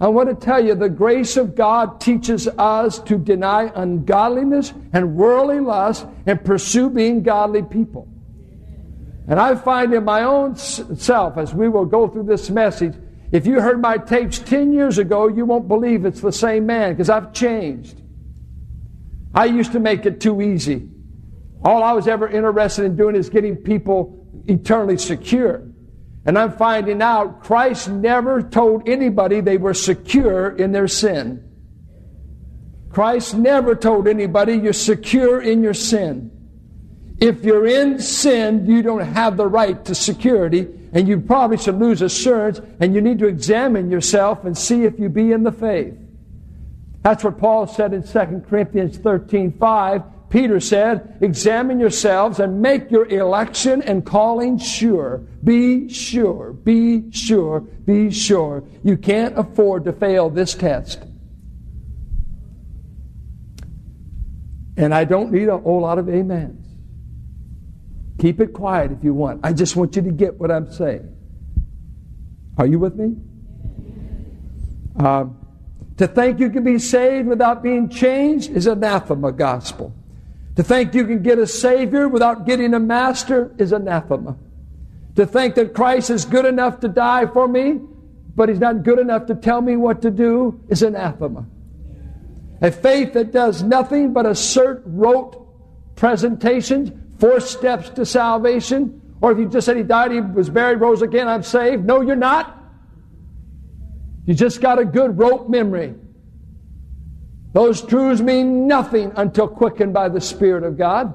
I 0.00 0.06
want 0.06 0.28
to 0.28 0.46
tell 0.46 0.64
you, 0.64 0.76
the 0.76 0.88
grace 0.88 1.36
of 1.36 1.56
God 1.56 2.00
teaches 2.00 2.46
us 2.46 3.00
to 3.00 3.18
deny 3.18 3.72
ungodliness 3.74 4.72
and 4.92 5.16
worldly 5.16 5.58
lust 5.58 6.06
and 6.24 6.44
pursue 6.44 6.88
being 6.88 7.24
godly 7.24 7.64
people. 7.64 8.06
And 9.26 9.40
I 9.40 9.56
find 9.56 9.92
in 9.92 10.04
my 10.04 10.22
own 10.22 10.54
self, 10.54 11.36
as 11.36 11.52
we 11.52 11.68
will 11.68 11.84
go 11.84 12.06
through 12.06 12.22
this 12.22 12.48
message, 12.48 12.94
if 13.30 13.46
you 13.46 13.60
heard 13.60 13.80
my 13.80 13.98
tapes 13.98 14.38
10 14.38 14.72
years 14.72 14.98
ago, 14.98 15.28
you 15.28 15.44
won't 15.44 15.68
believe 15.68 16.04
it's 16.04 16.20
the 16.20 16.32
same 16.32 16.66
man 16.66 16.92
because 16.92 17.10
I've 17.10 17.32
changed. 17.32 18.00
I 19.34 19.44
used 19.44 19.72
to 19.72 19.80
make 19.80 20.06
it 20.06 20.20
too 20.20 20.40
easy. 20.40 20.88
All 21.62 21.82
I 21.82 21.92
was 21.92 22.08
ever 22.08 22.28
interested 22.28 22.84
in 22.84 22.96
doing 22.96 23.16
is 23.16 23.28
getting 23.28 23.56
people 23.56 24.26
eternally 24.46 24.96
secure. 24.96 25.62
And 26.24 26.38
I'm 26.38 26.52
finding 26.52 27.02
out 27.02 27.42
Christ 27.42 27.88
never 27.88 28.42
told 28.42 28.88
anybody 28.88 29.40
they 29.40 29.58
were 29.58 29.74
secure 29.74 30.50
in 30.50 30.72
their 30.72 30.88
sin. 30.88 31.44
Christ 32.90 33.34
never 33.34 33.74
told 33.74 34.08
anybody 34.08 34.54
you're 34.54 34.72
secure 34.72 35.40
in 35.40 35.62
your 35.62 35.74
sin. 35.74 36.30
If 37.20 37.44
you're 37.44 37.66
in 37.66 37.98
sin, 37.98 38.66
you 38.66 38.82
don't 38.82 39.00
have 39.00 39.36
the 39.36 39.46
right 39.46 39.84
to 39.86 39.94
security, 39.94 40.68
and 40.92 41.08
you 41.08 41.20
probably 41.20 41.56
should 41.56 41.78
lose 41.78 42.00
assurance, 42.00 42.60
and 42.78 42.94
you 42.94 43.00
need 43.00 43.18
to 43.18 43.26
examine 43.26 43.90
yourself 43.90 44.44
and 44.44 44.56
see 44.56 44.84
if 44.84 44.98
you 45.00 45.08
be 45.08 45.32
in 45.32 45.42
the 45.42 45.50
faith. 45.50 45.94
That's 47.02 47.24
what 47.24 47.38
Paul 47.38 47.66
said 47.66 47.92
in 47.92 48.02
2 48.02 48.44
Corinthians 48.48 48.98
13 48.98 49.52
5. 49.58 50.02
Peter 50.30 50.60
said, 50.60 51.16
Examine 51.22 51.80
yourselves 51.80 52.38
and 52.38 52.60
make 52.60 52.90
your 52.90 53.06
election 53.06 53.82
and 53.82 54.04
calling 54.04 54.58
sure. 54.58 55.18
Be 55.42 55.88
sure, 55.88 56.52
be 56.52 57.10
sure, 57.10 57.60
be 57.60 58.10
sure. 58.10 58.62
You 58.84 58.96
can't 58.96 59.38
afford 59.38 59.84
to 59.84 59.92
fail 59.92 60.28
this 60.28 60.54
test. 60.54 61.02
And 64.76 64.94
I 64.94 65.04
don't 65.04 65.32
need 65.32 65.48
a 65.48 65.58
whole 65.58 65.80
lot 65.80 65.98
of 65.98 66.08
amens. 66.08 66.67
Keep 68.18 68.40
it 68.40 68.52
quiet 68.52 68.90
if 68.92 69.04
you 69.04 69.14
want. 69.14 69.40
I 69.44 69.52
just 69.52 69.76
want 69.76 69.94
you 69.96 70.02
to 70.02 70.10
get 70.10 70.38
what 70.38 70.50
I'm 70.50 70.70
saying. 70.72 71.14
Are 72.56 72.66
you 72.66 72.78
with 72.78 72.96
me? 72.96 73.16
Um, 74.96 75.38
to 75.98 76.08
think 76.08 76.40
you 76.40 76.50
can 76.50 76.64
be 76.64 76.78
saved 76.78 77.28
without 77.28 77.62
being 77.62 77.88
changed 77.88 78.50
is 78.50 78.66
anathema 78.66 79.32
gospel. 79.32 79.94
To 80.56 80.64
think 80.64 80.94
you 80.94 81.06
can 81.06 81.22
get 81.22 81.38
a 81.38 81.46
Savior 81.46 82.08
without 82.08 82.44
getting 82.44 82.74
a 82.74 82.80
Master 82.80 83.54
is 83.58 83.72
anathema. 83.72 84.36
To 85.14 85.24
think 85.24 85.54
that 85.54 85.72
Christ 85.72 86.10
is 86.10 86.24
good 86.24 86.44
enough 86.44 86.80
to 86.80 86.88
die 86.88 87.26
for 87.26 87.46
me, 87.46 87.80
but 88.34 88.48
He's 88.48 88.58
not 88.58 88.82
good 88.82 88.98
enough 88.98 89.26
to 89.26 89.36
tell 89.36 89.60
me 89.60 89.76
what 89.76 90.02
to 90.02 90.10
do 90.10 90.60
is 90.68 90.82
anathema. 90.82 91.46
A 92.60 92.72
faith 92.72 93.12
that 93.12 93.30
does 93.30 93.62
nothing 93.62 94.12
but 94.12 94.26
assert 94.26 94.82
rote 94.84 95.36
presentations 95.94 96.90
four 97.18 97.40
steps 97.40 97.90
to 97.90 98.06
salvation. 98.06 99.00
Or 99.20 99.32
if 99.32 99.38
you 99.38 99.48
just 99.48 99.64
said 99.64 99.76
he 99.76 99.82
died, 99.82 100.12
he 100.12 100.20
was 100.20 100.48
buried, 100.48 100.80
rose 100.80 101.02
again, 101.02 101.28
I'm 101.28 101.42
saved. 101.42 101.84
No, 101.84 102.00
you're 102.00 102.16
not. 102.16 102.56
You 104.26 104.34
just 104.34 104.60
got 104.60 104.78
a 104.78 104.84
good 104.84 105.18
rote 105.18 105.48
memory. 105.48 105.94
Those 107.52 107.82
truths 107.82 108.20
mean 108.20 108.66
nothing 108.66 109.12
until 109.16 109.48
quickened 109.48 109.92
by 109.92 110.08
the 110.08 110.20
Spirit 110.20 110.64
of 110.64 110.76
God. 110.76 111.14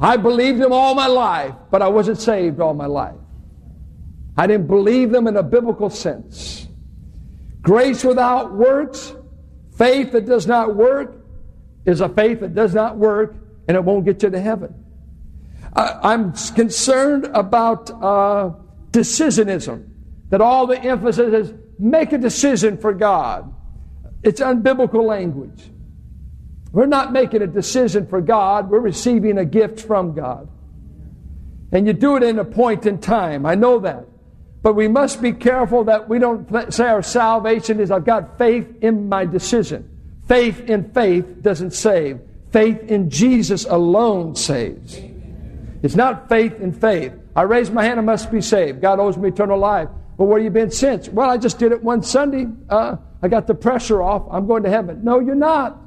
I 0.00 0.16
believed 0.16 0.60
them 0.60 0.72
all 0.72 0.94
my 0.94 1.06
life, 1.06 1.54
but 1.70 1.82
I 1.82 1.88
wasn't 1.88 2.18
saved 2.18 2.60
all 2.60 2.74
my 2.74 2.86
life. 2.86 3.14
I 4.36 4.46
didn't 4.46 4.66
believe 4.66 5.10
them 5.10 5.26
in 5.26 5.36
a 5.36 5.42
biblical 5.42 5.88
sense. 5.88 6.66
Grace 7.62 8.04
without 8.04 8.52
works, 8.52 9.14
faith 9.76 10.12
that 10.12 10.26
does 10.26 10.46
not 10.46 10.74
work, 10.74 11.24
is 11.84 12.00
a 12.00 12.08
faith 12.08 12.40
that 12.40 12.54
does 12.54 12.74
not 12.74 12.96
work 12.96 13.34
and 13.68 13.76
it 13.76 13.84
won't 13.84 14.04
get 14.04 14.22
you 14.22 14.30
to 14.30 14.40
heaven. 14.40 14.74
I, 15.74 16.14
am 16.14 16.32
concerned 16.32 17.26
about 17.26 17.90
uh, 17.90 18.50
decisionism, 18.92 19.88
that 20.30 20.40
all 20.40 20.66
the 20.66 20.80
emphasis 20.80 21.48
is 21.48 21.54
make 21.78 22.12
a 22.12 22.18
decision 22.18 22.78
for 22.78 22.94
God. 22.94 23.52
It's 24.22 24.40
unbiblical 24.40 25.04
language. 25.04 25.70
We're 26.72 26.86
not 26.86 27.12
making 27.12 27.42
a 27.42 27.46
decision 27.46 28.06
for 28.06 28.20
God, 28.20 28.70
we're 28.70 28.80
receiving 28.80 29.38
a 29.38 29.44
gift 29.44 29.80
from 29.80 30.14
God. 30.14 30.48
And 31.72 31.86
you 31.86 31.92
do 31.92 32.16
it 32.16 32.22
in 32.22 32.38
a 32.38 32.44
point 32.44 32.86
in 32.86 32.98
time. 32.98 33.44
I 33.44 33.54
know 33.54 33.80
that. 33.80 34.06
But 34.62 34.74
we 34.74 34.88
must 34.88 35.22
be 35.22 35.32
careful 35.32 35.84
that 35.84 36.08
we 36.08 36.18
don't 36.18 36.72
say 36.72 36.88
our 36.88 37.02
salvation 37.02 37.80
is 37.80 37.90
I've 37.90 38.04
got 38.04 38.38
faith 38.38 38.82
in 38.82 39.08
my 39.08 39.24
decision. 39.24 39.88
Faith 40.26 40.68
in 40.68 40.90
faith 40.90 41.42
doesn't 41.42 41.72
save. 41.72 42.20
Faith 42.52 42.90
in 42.90 43.10
Jesus 43.10 43.64
alone 43.64 44.34
saves. 44.34 45.00
It's 45.82 45.96
not 45.96 46.28
faith 46.28 46.60
in 46.60 46.72
faith. 46.72 47.12
I 47.34 47.42
raised 47.42 47.72
my 47.72 47.84
hand, 47.84 47.98
I 48.00 48.02
must 48.02 48.30
be 48.30 48.40
saved. 48.40 48.80
God 48.80 48.98
owes 48.98 49.16
me 49.16 49.28
eternal 49.28 49.58
life. 49.58 49.88
But 50.16 50.24
where 50.24 50.38
have 50.38 50.44
you 50.44 50.50
been 50.50 50.70
since? 50.70 51.08
Well, 51.08 51.28
I 51.28 51.36
just 51.36 51.58
did 51.58 51.72
it 51.72 51.82
one 51.82 52.02
Sunday. 52.02 52.46
Uh, 52.70 52.96
I 53.22 53.28
got 53.28 53.46
the 53.46 53.54
pressure 53.54 54.02
off. 54.02 54.26
I'm 54.30 54.46
going 54.46 54.62
to 54.62 54.70
heaven. 54.70 55.04
No, 55.04 55.20
you're 55.20 55.34
not. 55.34 55.78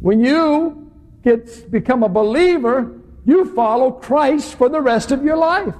When 0.00 0.24
you 0.24 0.92
get 1.22 1.70
become 1.70 2.02
a 2.02 2.08
believer, 2.08 3.00
you 3.24 3.54
follow 3.54 3.92
Christ 3.92 4.56
for 4.56 4.68
the 4.68 4.80
rest 4.80 5.12
of 5.12 5.24
your 5.24 5.36
life. 5.36 5.74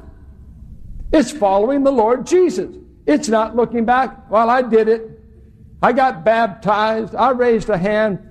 It's 1.12 1.33
following 1.33 1.83
the 1.83 1.91
Lord 1.91 2.27
Jesus. 2.27 2.77
It's 3.07 3.29
not 3.29 3.57
looking 3.57 3.85
back. 3.85 4.31
Well, 4.31 4.50
I 4.50 4.62
did 4.62 4.88
it. 4.88 5.19
I 5.83 5.93
got 5.93 6.25
baptized. 6.25 7.15
I 7.15 7.31
raised 7.31 7.71
a 7.71 7.79
hand 7.79 8.27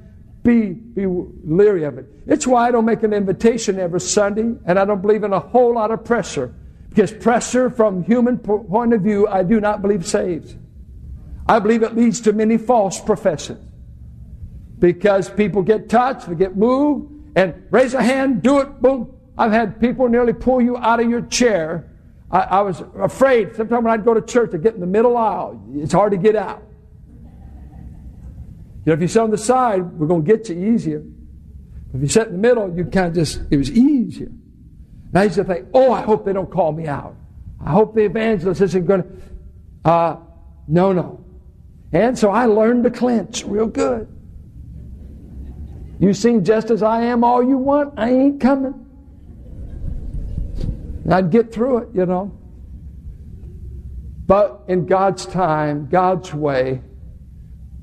be, 0.48 0.70
be 0.70 1.06
leery 1.06 1.84
of 1.84 1.98
it. 1.98 2.06
It's 2.26 2.48
why 2.48 2.70
I 2.70 2.72
don't 2.72 2.86
make 2.86 3.04
an 3.04 3.12
invitation 3.12 3.78
every 3.80 4.00
Sunday, 4.00 4.58
and 4.66 4.80
I 4.80 4.86
don't 4.86 5.02
believe 5.02 5.26
in 5.26 5.34
a 5.34 5.40
whole 5.42 5.74
lot 5.74 5.92
of 5.92 6.06
pressure. 6.06 6.56
Because 6.88 7.12
pressure 7.12 7.70
from 7.70 8.06
human 8.06 8.40
point 8.40 8.94
of 8.94 9.02
view, 9.02 9.28
I 9.28 9.44
do 9.44 9.60
not 9.60 9.82
believe 9.82 10.08
saves. 10.08 10.56
I 11.48 11.60
believe 11.60 11.84
it 11.84 11.96
leads 11.96 12.22
to 12.22 12.32
many 12.32 12.58
false 12.58 13.02
professions. 13.02 13.60
Because 14.80 15.30
people 15.30 15.64
get 15.64 15.90
touched, 15.90 16.30
they 16.30 16.36
get 16.36 16.56
moved, 16.56 17.12
and 17.36 17.54
raise 17.70 17.94
a 17.94 18.02
hand, 18.02 18.42
do 18.42 18.60
it, 18.60 18.82
boom. 18.82 19.14
I've 19.38 19.52
had 19.52 19.82
people 19.82 20.08
nearly 20.08 20.34
pull 20.34 20.62
you 20.62 20.78
out 20.78 21.02
of 21.02 21.10
your 21.10 21.24
chair. 21.24 21.92
I, 22.32 22.40
I 22.40 22.62
was 22.62 22.82
afraid. 22.98 23.56
Sometimes 23.56 23.84
when 23.84 23.94
I'd 23.94 24.06
go 24.06 24.14
to 24.14 24.22
church, 24.22 24.52
I'd 24.54 24.64
get 24.64 24.76
in 24.76 24.80
the 24.80 24.88
middle 24.88 25.18
aisle. 25.18 25.62
It's 25.76 25.94
hard 25.94 26.12
to 26.14 26.18
get 26.18 26.38
out. 26.38 26.64
You 28.88 28.92
know, 28.92 28.94
if 28.94 29.02
you 29.02 29.10
sit 29.10 29.22
on 29.22 29.32
the 29.32 29.38
side, 29.38 30.00
we're 30.00 30.08
going 30.08 30.24
to 30.24 30.38
get 30.38 30.48
you 30.48 30.74
easier. 30.74 31.04
If 31.94 32.02
you 32.02 32.08
sit 32.08 32.28
in 32.28 32.34
the 32.36 32.40
middle, 32.40 32.74
you 32.74 32.86
kind 32.86 33.08
of 33.08 33.16
just, 33.16 33.42
it 33.52 33.58
was 33.58 33.70
easier. 33.70 34.28
And 34.28 35.12
I 35.14 35.26
used 35.26 35.36
to 35.36 35.44
think, 35.44 35.68
oh, 35.74 35.92
I 35.92 36.04
hope 36.04 36.24
they 36.24 36.32
don't 36.32 36.50
call 36.50 36.72
me 36.72 36.88
out. 36.88 37.14
I 37.60 37.72
hope 37.72 37.96
the 37.96 38.06
evangelist 38.06 38.62
isn't 38.62 38.86
going 38.86 39.04
to. 39.04 39.10
Uh, 39.84 40.20
no, 40.70 40.94
no. 40.94 41.22
And 41.92 42.18
so 42.18 42.32
I 42.32 42.46
learned 42.46 42.86
to 42.86 42.90
clench 42.90 43.44
real 43.44 43.68
good. 43.68 44.08
You 46.00 46.14
sing 46.14 46.46
just 46.46 46.72
as 46.72 46.82
I 46.82 47.02
am 47.02 47.26
all 47.26 47.44
you 47.44 47.58
want, 47.58 47.94
I 47.98 48.10
ain't 48.10 48.40
coming. 48.40 48.86
And 51.04 51.14
I'd 51.14 51.30
get 51.30 51.52
through 51.52 51.80
it, 51.80 51.90
you 51.94 52.06
know. 52.06 52.32
But 54.26 54.64
in 54.70 54.86
God's 54.86 55.26
time, 55.26 55.90
God's 55.90 56.34
way, 56.34 56.84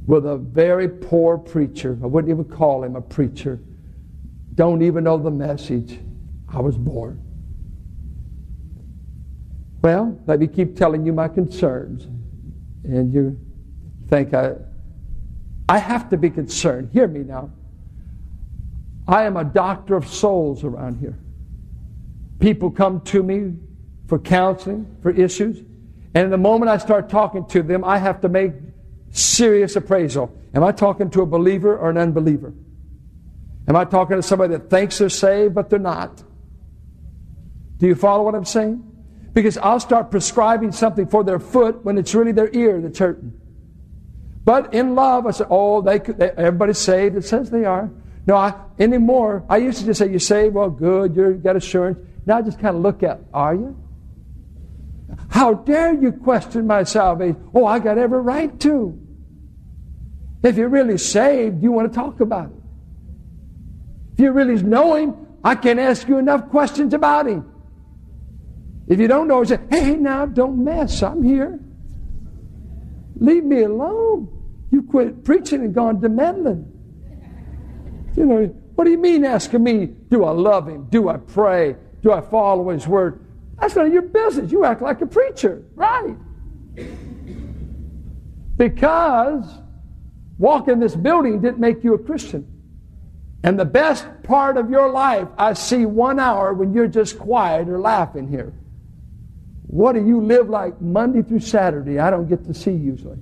with 0.07 0.27
a 0.27 0.37
very 0.37 0.89
poor 0.89 1.39
preacher. 1.39 1.99
I 2.03 2.07
wouldn't 2.07 2.31
even 2.31 2.45
call 2.45 2.85
him 2.85 2.97
a 2.97 3.01
preacher. 3.01 3.61
Don't 4.55 4.83
even 4.83 5.05
know 5.05 5.17
the 5.17 5.31
message. 5.31 5.99
I 6.49 6.61
was 6.61 6.77
born. 6.77 7.21
Well, 9.83 10.19
let 10.27 10.41
me 10.41 10.47
keep 10.47 10.77
telling 10.77 11.05
you 11.05 11.13
my 11.13 11.29
concerns. 11.29 12.05
And 12.85 13.13
you 13.13 13.39
think 14.09 14.35
I 14.35 14.55
I 15.69 15.79
have 15.79 16.11
to 16.11 16.17
be 16.19 16.29
concerned. 16.29 16.91
Hear 16.93 17.09
me 17.09 17.21
now. 17.21 17.51
I 19.09 19.25
am 19.25 19.37
a 19.37 19.45
doctor 19.45 19.97
of 19.97 20.07
souls 20.07 20.65
around 20.65 20.99
here. 20.99 21.19
People 22.39 22.71
come 22.71 23.01
to 23.03 23.23
me 23.23 23.55
for 24.07 24.19
counseling, 24.19 24.87
for 25.03 25.11
issues, 25.11 25.63
and 26.15 26.33
the 26.33 26.39
moment 26.39 26.71
I 26.71 26.79
start 26.79 27.09
talking 27.09 27.47
to 27.47 27.63
them, 27.63 27.85
I 27.85 27.99
have 27.99 28.21
to 28.21 28.29
make 28.29 28.53
serious 29.15 29.77
appraisal. 29.77 30.37
Am 30.55 30.65
I 30.65 30.73
talking 30.73 31.09
to 31.11 31.23
a 31.23 31.27
believer 31.27 31.79
or 31.79 31.89
an 31.89 31.97
unbeliever? 31.97 32.53
Am 33.67 33.77
I 33.77 33.85
talking 33.85 34.17
to 34.17 34.23
somebody 34.23 34.57
that 34.57 34.69
thinks 34.69 34.99
they're 34.99 35.09
saved 35.09 35.55
but 35.55 35.71
they're 35.71 35.79
not? 35.79 36.23
Do 37.79 37.87
you 37.87 37.95
follow 37.95 38.25
what 38.25 38.35
I'm 38.35 38.45
saying? 38.45 38.85
Because 39.33 39.57
I'll 39.57 39.81
start 39.81 40.11
prescribing 40.11 40.73
something 40.73 41.07
for 41.07 41.25
their 41.25 41.39
foot 41.39 41.85
when 41.85 41.97
it's 41.97 42.15
really 42.15 42.33
their 42.33 42.51
ear 42.53 42.81
that's 42.81 42.99
hurting. 42.99 43.41
But 44.45 44.75
in 44.75 44.95
love, 44.95 45.27
I 45.27 45.31
say, 45.31 45.45
oh, 45.49 45.81
they, 45.81 45.99
they 45.99 46.31
everybody's 46.31 46.79
saved. 46.79 47.17
It 47.17 47.25
says 47.25 47.51
they 47.51 47.65
are. 47.65 47.91
No, 48.27 48.37
I, 48.37 48.55
anymore, 48.79 49.45
I 49.49 49.59
used 49.59 49.79
to 49.81 49.87
just 49.87 49.99
say, 49.99 50.11
you're 50.11 50.19
saved, 50.19 50.55
well, 50.55 50.71
good, 50.71 51.15
you've 51.15 51.43
got 51.43 51.57
assurance. 51.57 51.99
Now 52.27 52.39
I 52.39 52.43
just 52.43 52.59
kind 52.59 52.77
of 52.77 52.83
look 52.83 53.03
at, 53.03 53.21
are 53.33 53.55
you? 53.55 53.77
How 55.29 55.55
dare 55.55 55.95
you 55.95 56.13
question 56.13 56.67
my 56.67 56.85
salvation? 56.85 57.51
Oh, 57.55 57.65
I 57.65 57.79
got 57.79 57.99
every 57.99 58.21
right 58.21 58.59
to. 58.61 59.04
If 60.45 60.57
you're 60.57 60.69
really 60.69 60.99
saved, 60.99 61.63
you 61.63 61.73
want 61.73 61.93
to 61.93 61.99
talk 61.99 62.21
about 62.21 62.51
it. 62.51 62.63
If 64.13 64.21
you 64.21 64.31
really 64.31 64.63
know 64.63 64.95
Him, 64.95 65.25
I 65.45 65.55
can't 65.55 65.79
ask 65.79 66.09
you 66.09 66.17
enough 66.17 66.49
questions 66.49 66.95
about 66.95 67.27
him. 67.27 67.45
If 68.89 68.99
you 68.99 69.07
don't 69.07 69.29
know, 69.29 69.45
say, 69.45 69.59
hey, 69.71 69.95
now 69.95 70.25
don't 70.25 70.65
mess. 70.65 71.03
I'm 71.03 71.23
here. 71.23 71.61
Leave 73.17 73.45
me 73.45 73.63
alone. 73.63 74.29
You 74.73 74.83
quit 74.83 75.23
preaching 75.23 75.61
and 75.61 75.75
gone 75.75 76.01
to 76.01 76.09
meddling. 76.09 76.71
You 78.17 78.25
know, 78.25 78.47
what 78.75 78.85
do 78.85 78.91
you 78.91 78.99
mean 78.99 79.25
asking 79.25 79.63
me, 79.63 79.87
do 79.87 80.25
I 80.25 80.31
love 80.31 80.67
him? 80.67 80.87
Do 80.87 81.11
I 81.11 81.19
pray? 81.19 81.77
Do 82.03 82.13
I 82.13 82.23
follow 82.23 82.71
his 82.71 82.89
word? 82.89 83.25
That's 83.61 83.77
none 83.77 83.87
of 83.87 83.93
your 83.93 84.03
business. 84.03 84.51
You 84.51 84.65
act 84.65 84.81
like 84.81 85.03
a 85.03 85.07
preacher, 85.07 85.63
right? 85.75 86.17
Because 88.57 89.45
walking 90.39 90.81
this 90.81 90.95
building 90.95 91.41
didn't 91.41 91.59
make 91.59 91.85
you 91.85 91.95
a 91.95 91.99
Christian. 91.99 92.51
And 93.43 93.59
the 93.59 93.65
best 93.65 94.07
part 94.23 94.57
of 94.57 94.71
your 94.71 94.91
life, 94.91 95.29
I 95.37 95.53
see 95.53 95.85
one 95.85 96.19
hour 96.19 96.55
when 96.55 96.73
you're 96.73 96.89
just 96.89 97.19
quiet 97.19 97.69
or 97.69 97.79
laughing 97.79 98.27
here. 98.27 98.55
What 99.67 99.93
do 99.93 100.07
you 100.07 100.21
live 100.23 100.49
like 100.49 100.81
Monday 100.81 101.23
through 101.23 101.41
Saturday? 101.41 101.99
I 101.99 102.11
don't 102.11 102.29
get 102.29 102.45
to 102.47 102.55
see 102.55 102.73
usually. 102.73 103.19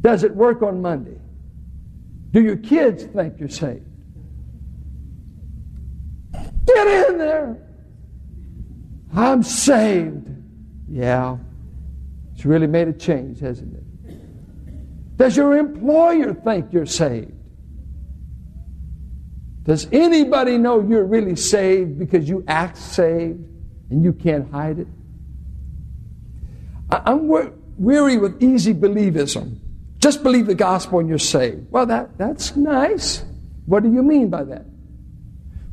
Does 0.00 0.22
it 0.22 0.34
work 0.34 0.62
on 0.62 0.80
Monday? 0.82 1.18
Do 2.30 2.42
your 2.42 2.56
kids 2.56 3.04
think 3.04 3.40
you're 3.40 3.48
saved? 3.48 3.86
Get 6.66 7.08
in 7.08 7.18
there. 7.18 7.56
I'm 9.14 9.42
saved. 9.42 10.28
Yeah. 10.88 11.38
It's 12.34 12.44
really 12.44 12.66
made 12.66 12.88
a 12.88 12.92
change, 12.92 13.40
hasn't 13.40 13.74
it? 13.74 13.85
Does 15.16 15.36
your 15.36 15.56
employer 15.56 16.34
think 16.34 16.72
you're 16.72 16.86
saved? 16.86 17.32
Does 19.62 19.88
anybody 19.90 20.58
know 20.58 20.80
you're 20.80 21.04
really 21.04 21.34
saved 21.34 21.98
because 21.98 22.28
you 22.28 22.44
act 22.46 22.76
saved 22.76 23.40
and 23.90 24.04
you 24.04 24.12
can't 24.12 24.50
hide 24.50 24.78
it? 24.78 24.86
I'm 26.90 27.28
weary 27.76 28.16
with 28.16 28.40
easy 28.42 28.72
believism. 28.72 29.58
Just 29.98 30.22
believe 30.22 30.46
the 30.46 30.54
gospel 30.54 31.00
and 31.00 31.08
you're 31.08 31.18
saved. 31.18 31.66
Well, 31.70 31.86
that, 31.86 32.16
that's 32.16 32.54
nice. 32.54 33.24
What 33.64 33.82
do 33.82 33.92
you 33.92 34.02
mean 34.02 34.30
by 34.30 34.44
that? 34.44 34.66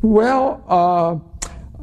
Well, 0.01 0.63
uh, 0.67 1.32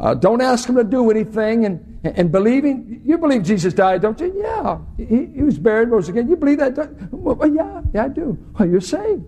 uh, 0.00 0.14
don't 0.14 0.40
ask 0.40 0.66
him 0.66 0.76
to 0.76 0.84
do 0.84 1.10
anything 1.10 1.66
and, 1.66 2.00
and 2.02 2.32
believing. 2.32 3.02
You 3.04 3.18
believe 3.18 3.42
Jesus 3.42 3.74
died, 3.74 4.00
don't 4.00 4.18
you? 4.18 4.34
Yeah. 4.34 4.78
He, 4.96 5.26
he 5.26 5.42
was 5.42 5.58
buried, 5.58 5.90
rose 5.90 6.08
again. 6.08 6.26
You 6.26 6.36
believe 6.36 6.58
that? 6.58 7.12
Well, 7.12 7.46
yeah, 7.46 7.82
yeah, 7.92 8.04
I 8.04 8.08
do. 8.08 8.38
Well, 8.58 8.66
you're 8.66 8.80
saved. 8.80 9.24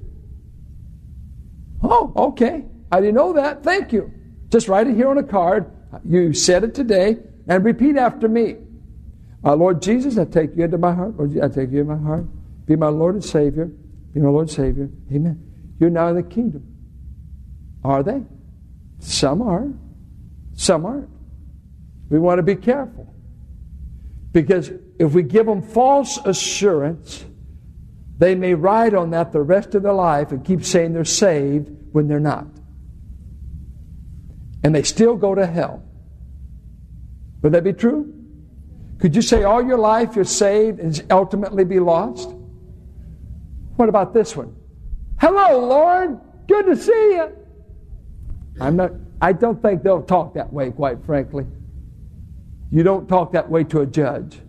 Oh, 1.82 2.12
okay. 2.16 2.64
I 2.90 3.00
didn't 3.00 3.16
know 3.16 3.34
that. 3.34 3.62
Thank 3.62 3.92
you. 3.92 4.12
Just 4.48 4.66
write 4.66 4.86
it 4.86 4.96
here 4.96 5.08
on 5.08 5.18
a 5.18 5.22
card. 5.22 5.70
You 6.06 6.32
said 6.32 6.64
it 6.64 6.74
today 6.74 7.18
and 7.46 7.62
repeat 7.64 7.98
after 7.98 8.26
me. 8.26 8.56
Uh, 9.44 9.54
Lord 9.56 9.82
Jesus, 9.82 10.16
I 10.16 10.24
take 10.24 10.56
you 10.56 10.64
into 10.64 10.78
my 10.78 10.94
heart. 10.94 11.18
Lord, 11.18 11.38
I 11.38 11.48
take 11.48 11.70
you 11.70 11.82
in 11.82 11.88
my 11.88 11.98
heart. 11.98 12.24
Be 12.64 12.76
my 12.76 12.88
Lord 12.88 13.14
and 13.16 13.24
Savior. 13.24 13.66
Be 14.14 14.20
my 14.20 14.30
Lord 14.30 14.48
and 14.48 14.56
Savior. 14.56 14.88
Amen. 15.12 15.42
You're 15.78 15.90
now 15.90 16.08
in 16.08 16.16
the 16.16 16.22
kingdom. 16.22 16.64
Are 17.84 18.02
they? 18.02 18.22
Some 19.00 19.42
are. 19.42 19.68
Some 20.62 20.86
aren't. 20.86 21.08
We 22.08 22.20
want 22.20 22.38
to 22.38 22.44
be 22.44 22.54
careful. 22.54 23.12
Because 24.30 24.70
if 24.96 25.12
we 25.12 25.24
give 25.24 25.44
them 25.44 25.60
false 25.60 26.18
assurance, 26.24 27.24
they 28.16 28.36
may 28.36 28.54
ride 28.54 28.94
on 28.94 29.10
that 29.10 29.32
the 29.32 29.42
rest 29.42 29.74
of 29.74 29.82
their 29.82 29.92
life 29.92 30.30
and 30.30 30.44
keep 30.44 30.64
saying 30.64 30.92
they're 30.92 31.04
saved 31.04 31.68
when 31.90 32.06
they're 32.06 32.20
not. 32.20 32.46
And 34.62 34.72
they 34.72 34.84
still 34.84 35.16
go 35.16 35.34
to 35.34 35.44
hell. 35.44 35.82
Would 37.42 37.54
that 37.54 37.64
be 37.64 37.72
true? 37.72 38.14
Could 39.00 39.16
you 39.16 39.22
say 39.22 39.42
all 39.42 39.66
your 39.66 39.78
life 39.78 40.14
you're 40.14 40.24
saved 40.24 40.78
and 40.78 41.04
ultimately 41.10 41.64
be 41.64 41.80
lost? 41.80 42.28
What 43.74 43.88
about 43.88 44.14
this 44.14 44.36
one? 44.36 44.54
Hello, 45.20 45.58
Lord. 45.58 46.20
Good 46.46 46.66
to 46.66 46.76
see 46.76 47.14
you. 47.16 47.41
I'm 48.60 48.76
not, 48.76 48.92
I 49.20 49.32
don't 49.32 49.60
think 49.60 49.82
they'll 49.82 50.02
talk 50.02 50.34
that 50.34 50.52
way, 50.52 50.70
quite 50.70 51.04
frankly. 51.04 51.46
You 52.70 52.82
don't 52.82 53.08
talk 53.08 53.32
that 53.32 53.50
way 53.50 53.64
to 53.64 53.80
a 53.80 53.86
judge. 53.86 54.40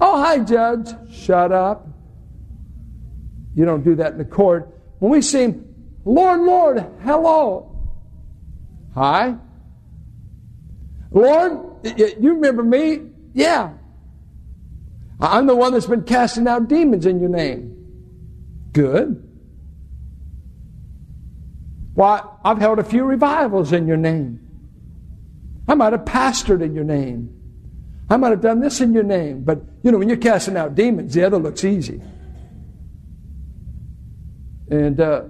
Oh, 0.00 0.22
hi, 0.22 0.38
judge. 0.38 0.88
Shut 1.10 1.52
up. 1.52 1.86
You 3.54 3.64
don't 3.64 3.82
do 3.82 3.94
that 3.96 4.12
in 4.12 4.18
the 4.18 4.24
court. 4.24 4.68
When 4.98 5.10
we 5.10 5.22
sing, 5.22 5.64
Lord, 6.04 6.40
Lord, 6.40 6.86
hello. 7.02 7.76
Hi. 8.94 9.36
Lord, 11.10 11.86
you 11.98 12.34
remember 12.34 12.62
me? 12.62 13.10
Yeah. 13.32 13.72
I'm 15.20 15.46
the 15.46 15.56
one 15.56 15.72
that's 15.72 15.86
been 15.86 16.04
casting 16.04 16.46
out 16.48 16.68
demons 16.68 17.06
in 17.06 17.20
your 17.20 17.28
name. 17.28 17.76
Good. 18.72 19.29
Why, 22.00 22.22
I've 22.42 22.56
held 22.56 22.78
a 22.78 22.82
few 22.82 23.04
revivals 23.04 23.74
in 23.74 23.86
your 23.86 23.98
name. 23.98 24.40
I 25.68 25.74
might 25.74 25.92
have 25.92 26.06
pastored 26.06 26.62
in 26.62 26.74
your 26.74 26.82
name. 26.82 27.28
I 28.08 28.16
might 28.16 28.30
have 28.30 28.40
done 28.40 28.60
this 28.60 28.80
in 28.80 28.94
your 28.94 29.02
name. 29.02 29.44
But, 29.44 29.60
you 29.82 29.92
know, 29.92 29.98
when 29.98 30.08
you're 30.08 30.16
casting 30.16 30.56
out 30.56 30.74
demons, 30.74 31.12
the 31.12 31.24
other 31.24 31.36
looks 31.36 31.62
easy. 31.62 32.00
And 34.70 34.98
uh, 34.98 35.24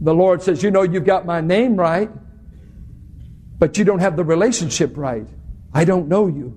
the 0.00 0.14
Lord 0.14 0.44
says, 0.44 0.62
You 0.62 0.70
know, 0.70 0.82
you've 0.82 1.04
got 1.04 1.26
my 1.26 1.40
name 1.40 1.74
right, 1.74 2.08
but 3.58 3.78
you 3.78 3.84
don't 3.84 3.98
have 3.98 4.16
the 4.16 4.22
relationship 4.22 4.96
right. 4.96 5.26
I 5.74 5.84
don't 5.84 6.06
know 6.06 6.28
you. 6.28 6.56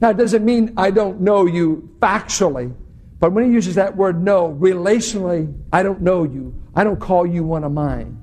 Now, 0.00 0.10
it 0.10 0.16
doesn't 0.16 0.44
mean 0.44 0.72
I 0.76 0.90
don't 0.90 1.20
know 1.20 1.46
you 1.46 1.88
factually. 2.00 2.74
But 3.18 3.32
when 3.32 3.44
he 3.44 3.50
uses 3.50 3.74
that 3.76 3.96
word 3.96 4.22
no, 4.22 4.54
relationally, 4.60 5.52
I 5.72 5.82
don't 5.82 6.02
know 6.02 6.24
you. 6.24 6.54
I 6.74 6.84
don't 6.84 7.00
call 7.00 7.26
you 7.26 7.44
one 7.44 7.64
of 7.64 7.72
mine. 7.72 8.18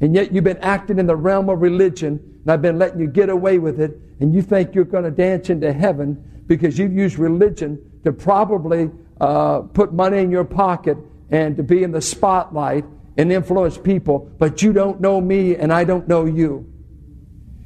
And 0.00 0.14
yet 0.14 0.32
you've 0.32 0.44
been 0.44 0.58
acting 0.58 0.98
in 0.98 1.06
the 1.06 1.16
realm 1.16 1.48
of 1.50 1.60
religion, 1.60 2.40
and 2.42 2.50
I've 2.50 2.62
been 2.62 2.78
letting 2.78 3.00
you 3.00 3.08
get 3.08 3.28
away 3.28 3.58
with 3.58 3.80
it, 3.80 3.98
and 4.20 4.34
you 4.34 4.42
think 4.42 4.74
you're 4.74 4.84
going 4.84 5.04
to 5.04 5.10
dance 5.10 5.50
into 5.50 5.72
heaven 5.72 6.42
because 6.46 6.78
you've 6.78 6.92
used 6.92 7.18
religion 7.18 7.78
to 8.04 8.12
probably 8.12 8.90
uh, 9.20 9.60
put 9.60 9.92
money 9.92 10.18
in 10.18 10.30
your 10.30 10.44
pocket 10.44 10.96
and 11.30 11.56
to 11.56 11.62
be 11.62 11.82
in 11.82 11.92
the 11.92 12.00
spotlight 12.00 12.84
and 13.18 13.30
influence 13.30 13.76
people, 13.76 14.30
but 14.38 14.62
you 14.62 14.72
don't 14.72 15.00
know 15.00 15.20
me 15.20 15.56
and 15.56 15.72
I 15.72 15.84
don't 15.84 16.08
know 16.08 16.24
you. 16.24 16.72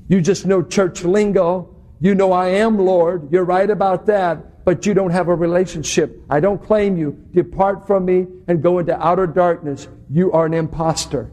You 0.08 0.20
just 0.20 0.46
know 0.46 0.62
church 0.62 1.04
lingo. 1.04 1.76
You 2.00 2.14
know 2.14 2.32
I 2.32 2.48
am 2.48 2.78
Lord. 2.78 3.30
You're 3.30 3.44
right 3.44 3.70
about 3.70 4.06
that 4.06 4.51
but 4.64 4.86
you 4.86 4.94
don't 4.94 5.10
have 5.10 5.28
a 5.28 5.34
relationship. 5.34 6.22
I 6.30 6.40
don't 6.40 6.62
claim 6.62 6.96
you. 6.96 7.12
Depart 7.32 7.86
from 7.86 8.04
me 8.04 8.26
and 8.46 8.62
go 8.62 8.78
into 8.78 8.96
outer 9.00 9.26
darkness. 9.26 9.88
You 10.08 10.32
are 10.32 10.46
an 10.46 10.54
impostor. 10.54 11.30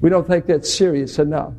We 0.00 0.10
don't 0.10 0.26
think 0.26 0.46
that's 0.46 0.72
serious 0.72 1.18
enough. 1.18 1.54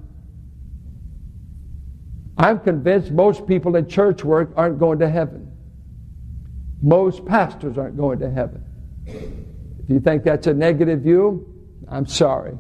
I'm 2.38 2.60
convinced 2.60 3.12
most 3.12 3.48
people 3.48 3.76
in 3.76 3.88
church 3.88 4.24
work 4.24 4.54
aren't 4.56 4.78
going 4.78 5.00
to 5.00 5.10
heaven. 5.10 5.52
Most 6.82 7.26
pastors 7.26 7.78
aren't 7.78 7.98
going 7.98 8.20
to 8.20 8.30
heaven. 8.30 8.64
If 9.08 9.90
you 9.90 10.00
think 10.00 10.24
that's 10.24 10.46
a 10.46 10.54
negative 10.54 11.02
view, 11.02 11.52
I'm 11.90 12.06
sorry. 12.06 12.56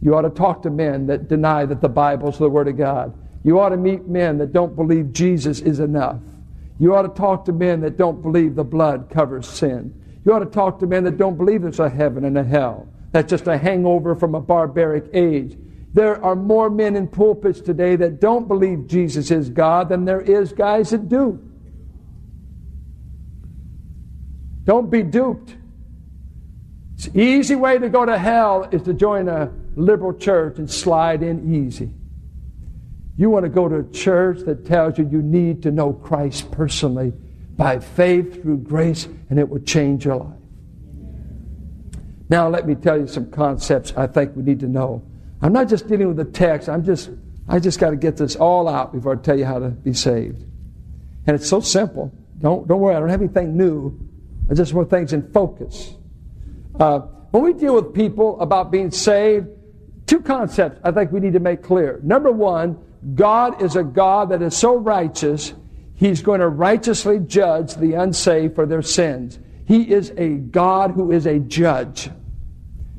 You 0.00 0.14
ought 0.14 0.22
to 0.22 0.30
talk 0.30 0.62
to 0.62 0.70
men 0.70 1.06
that 1.08 1.28
deny 1.28 1.66
that 1.66 1.82
the 1.82 1.88
Bible's 1.88 2.38
the 2.38 2.48
Word 2.48 2.68
of 2.68 2.78
God. 2.78 3.12
You 3.44 3.60
ought 3.60 3.70
to 3.70 3.76
meet 3.76 4.06
men 4.06 4.38
that 4.38 4.52
don't 4.52 4.74
believe 4.74 5.12
Jesus 5.12 5.60
is 5.60 5.80
enough. 5.80 6.20
You 6.78 6.94
ought 6.94 7.02
to 7.02 7.08
talk 7.08 7.44
to 7.46 7.52
men 7.52 7.80
that 7.80 7.96
don't 7.96 8.22
believe 8.22 8.54
the 8.54 8.64
blood 8.64 9.10
covers 9.10 9.48
sin. 9.48 9.94
You 10.24 10.32
ought 10.32 10.40
to 10.40 10.46
talk 10.46 10.78
to 10.80 10.86
men 10.86 11.04
that 11.04 11.16
don't 11.16 11.36
believe 11.36 11.62
there's 11.62 11.80
a 11.80 11.88
heaven 11.88 12.24
and 12.24 12.36
a 12.36 12.44
hell. 12.44 12.88
That's 13.12 13.30
just 13.30 13.46
a 13.46 13.56
hangover 13.56 14.14
from 14.14 14.34
a 14.34 14.40
barbaric 14.40 15.06
age. 15.14 15.56
There 15.94 16.22
are 16.22 16.36
more 16.36 16.68
men 16.68 16.96
in 16.96 17.08
pulpits 17.08 17.60
today 17.60 17.96
that 17.96 18.20
don't 18.20 18.46
believe 18.46 18.86
Jesus 18.86 19.30
is 19.30 19.48
God 19.48 19.88
than 19.88 20.04
there 20.04 20.20
is 20.20 20.52
guys 20.52 20.90
that 20.90 21.08
do. 21.08 21.42
Don't 24.64 24.90
be 24.90 25.02
duped. 25.02 25.56
It's 26.94 27.08
easy 27.16 27.54
way 27.54 27.78
to 27.78 27.88
go 27.88 28.04
to 28.04 28.18
hell 28.18 28.68
is 28.70 28.82
to 28.82 28.92
join 28.92 29.28
a 29.28 29.50
liberal 29.76 30.12
church 30.12 30.58
and 30.58 30.70
slide 30.70 31.22
in 31.22 31.54
easy. 31.54 31.90
You 33.18 33.30
want 33.30 33.44
to 33.44 33.48
go 33.48 33.68
to 33.68 33.80
a 33.80 33.84
church 33.90 34.38
that 34.46 34.64
tells 34.64 34.96
you 34.96 35.06
you 35.10 35.20
need 35.20 35.64
to 35.64 35.72
know 35.72 35.92
Christ 35.92 36.52
personally 36.52 37.12
by 37.56 37.80
faith 37.80 38.40
through 38.40 38.58
grace, 38.58 39.08
and 39.28 39.40
it 39.40 39.48
will 39.48 39.58
change 39.58 40.04
your 40.04 40.16
life. 40.16 40.38
Now, 42.28 42.48
let 42.48 42.64
me 42.64 42.76
tell 42.76 42.96
you 42.96 43.08
some 43.08 43.28
concepts 43.32 43.92
I 43.96 44.06
think 44.06 44.36
we 44.36 44.44
need 44.44 44.60
to 44.60 44.68
know. 44.68 45.02
I'm 45.42 45.52
not 45.52 45.68
just 45.68 45.88
dealing 45.88 46.06
with 46.06 46.16
the 46.16 46.26
text, 46.26 46.68
I'm 46.68 46.84
just, 46.84 47.10
I 47.48 47.58
just 47.58 47.80
got 47.80 47.90
to 47.90 47.96
get 47.96 48.16
this 48.16 48.36
all 48.36 48.68
out 48.68 48.92
before 48.92 49.14
I 49.14 49.16
tell 49.16 49.36
you 49.36 49.44
how 49.44 49.58
to 49.58 49.70
be 49.70 49.92
saved. 49.92 50.44
And 51.26 51.34
it's 51.34 51.48
so 51.48 51.58
simple. 51.58 52.12
Don't, 52.38 52.68
don't 52.68 52.78
worry, 52.78 52.94
I 52.94 53.00
don't 53.00 53.08
have 53.08 53.20
anything 53.20 53.56
new. 53.56 53.98
I 54.48 54.54
just 54.54 54.72
want 54.72 54.90
things 54.90 55.12
in 55.12 55.28
focus. 55.32 55.92
Uh, 56.78 57.00
when 57.32 57.42
we 57.42 57.52
deal 57.52 57.74
with 57.74 57.92
people 57.94 58.40
about 58.40 58.70
being 58.70 58.92
saved, 58.92 59.48
two 60.06 60.20
concepts 60.20 60.80
I 60.84 60.92
think 60.92 61.10
we 61.10 61.18
need 61.18 61.32
to 61.32 61.40
make 61.40 61.64
clear. 61.64 61.98
Number 62.04 62.30
one, 62.30 62.84
God 63.14 63.62
is 63.62 63.76
a 63.76 63.84
God 63.84 64.30
that 64.30 64.42
is 64.42 64.56
so 64.56 64.76
righteous, 64.76 65.54
He's 65.94 66.22
going 66.22 66.40
to 66.40 66.48
righteously 66.48 67.18
judge 67.18 67.74
the 67.74 67.94
unsaved 67.94 68.54
for 68.54 68.66
their 68.66 68.82
sins. 68.82 69.38
He 69.66 69.82
is 69.82 70.12
a 70.16 70.34
God 70.34 70.92
who 70.92 71.10
is 71.10 71.26
a 71.26 71.40
judge. 71.40 72.08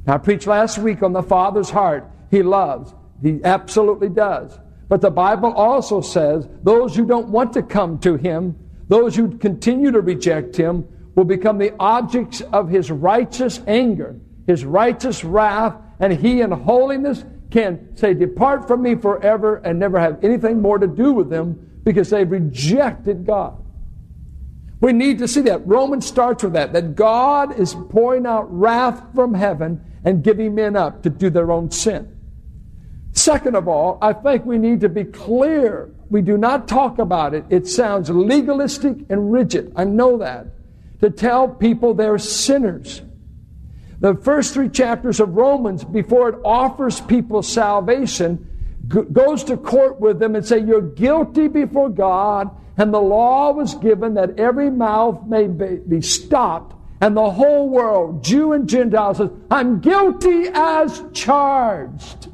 Now, 0.06 0.16
I 0.16 0.18
preached 0.18 0.48
last 0.48 0.78
week 0.78 1.02
on 1.02 1.14
the 1.14 1.24
Father's 1.24 1.70
heart. 1.70 2.10
He 2.30 2.44
loves. 2.44 2.94
He 3.22 3.40
absolutely 3.44 4.10
does. 4.10 4.58
But 4.88 5.02
the 5.02 5.12
Bible 5.12 5.54
also 5.54 6.02
says 6.02 6.48
those 6.64 6.96
who 6.96 7.06
don't 7.06 7.30
want 7.30 7.54
to 7.54 7.64
come 7.64 8.00
to 8.00 8.18
Him, 8.18 8.56
those 8.88 9.16
who 9.16 9.38
continue 9.38 9.92
to 9.92 10.02
reject 10.02 10.58
Him, 10.58 10.88
will 11.16 11.26
become 11.26 11.58
the 11.58 11.74
objects 11.80 12.42
of 12.42 12.70
His 12.70 12.92
righteous 12.92 13.62
anger, 13.68 14.20
His 14.48 14.66
righteous 14.66 15.24
wrath, 15.24 15.76
and 16.00 16.14
He 16.14 16.42
in 16.42 16.52
holiness 16.52 17.24
can 17.52 17.96
say, 17.98 18.14
Depart 18.14 18.68
from 18.68 18.82
me 18.82 18.96
forever 18.96 19.58
and 19.58 19.80
never 19.80 20.00
have 20.00 20.24
anything 20.24 20.62
more 20.62 20.78
to 20.78 20.88
do 20.88 21.14
with 21.14 21.30
them 21.30 21.82
because 21.84 22.10
they've 22.10 22.30
rejected 22.30 23.26
God. 23.26 23.64
We 24.82 24.94
need 24.94 25.20
to 25.20 25.28
see 25.28 25.42
that. 25.42 25.68
Romans 25.68 26.06
starts 26.06 26.44
with 26.44 26.54
that, 26.54 26.74
that 26.74 26.96
God 26.96 27.60
is 27.60 27.76
pouring 27.90 28.26
out 28.26 28.48
wrath 28.50 29.04
from 29.14 29.34
heaven 29.34 29.84
and 30.06 30.24
giving 30.24 30.56
men 30.56 30.76
up 30.76 31.04
to 31.04 31.10
do 31.10 31.30
their 31.30 31.52
own 31.52 31.70
sin. 31.72 32.16
Second 33.12 33.56
of 33.56 33.68
all, 33.68 33.98
I 34.02 34.14
think 34.14 34.46
we 34.46 34.58
need 34.58 34.80
to 34.82 34.90
be 34.90 35.04
clear. 35.04 35.90
We 36.10 36.22
do 36.22 36.38
not 36.38 36.68
talk 36.68 37.00
about 37.00 37.34
it. 37.34 37.44
It 37.50 37.68
sounds 37.68 38.10
legalistic 38.10 38.98
and 39.10 39.32
rigid. 39.32 39.74
I 39.76 39.84
know 39.84 40.18
that. 40.20 40.48
To 41.02 41.10
tell 41.10 41.48
people 41.48 41.94
they're 41.94 42.18
sinners. 42.18 43.02
The 44.00 44.16
first 44.16 44.54
three 44.54 44.70
chapters 44.70 45.20
of 45.20 45.36
Romans, 45.36 45.84
before 45.84 46.30
it 46.30 46.40
offers 46.46 47.02
people 47.02 47.44
salvation, 47.44 48.46
goes 48.88 49.44
to 49.46 49.58
court 49.58 50.00
with 50.00 50.20
them 50.20 50.36
and 50.36 50.46
say, 50.46 50.60
You're 50.60 50.82
guilty 50.82 51.48
before 51.48 51.90
God, 51.90 52.50
and 52.78 52.94
the 52.94 53.02
law 53.02 53.52
was 53.52 53.76
given 53.76 54.14
that 54.14 54.40
every 54.40 54.70
mouth 54.70 55.28
may 55.28 55.48
be 55.48 56.02
stopped, 56.02 56.76
and 57.02 57.16
the 57.16 57.30
whole 57.30 57.70
world, 57.70 58.24
Jew 58.24 58.54
and 58.54 58.68
Gentile, 58.68 59.14
says, 59.16 59.30
I'm 59.52 59.80
guilty 59.80 60.46
as 60.54 61.04
charged. 61.14 62.30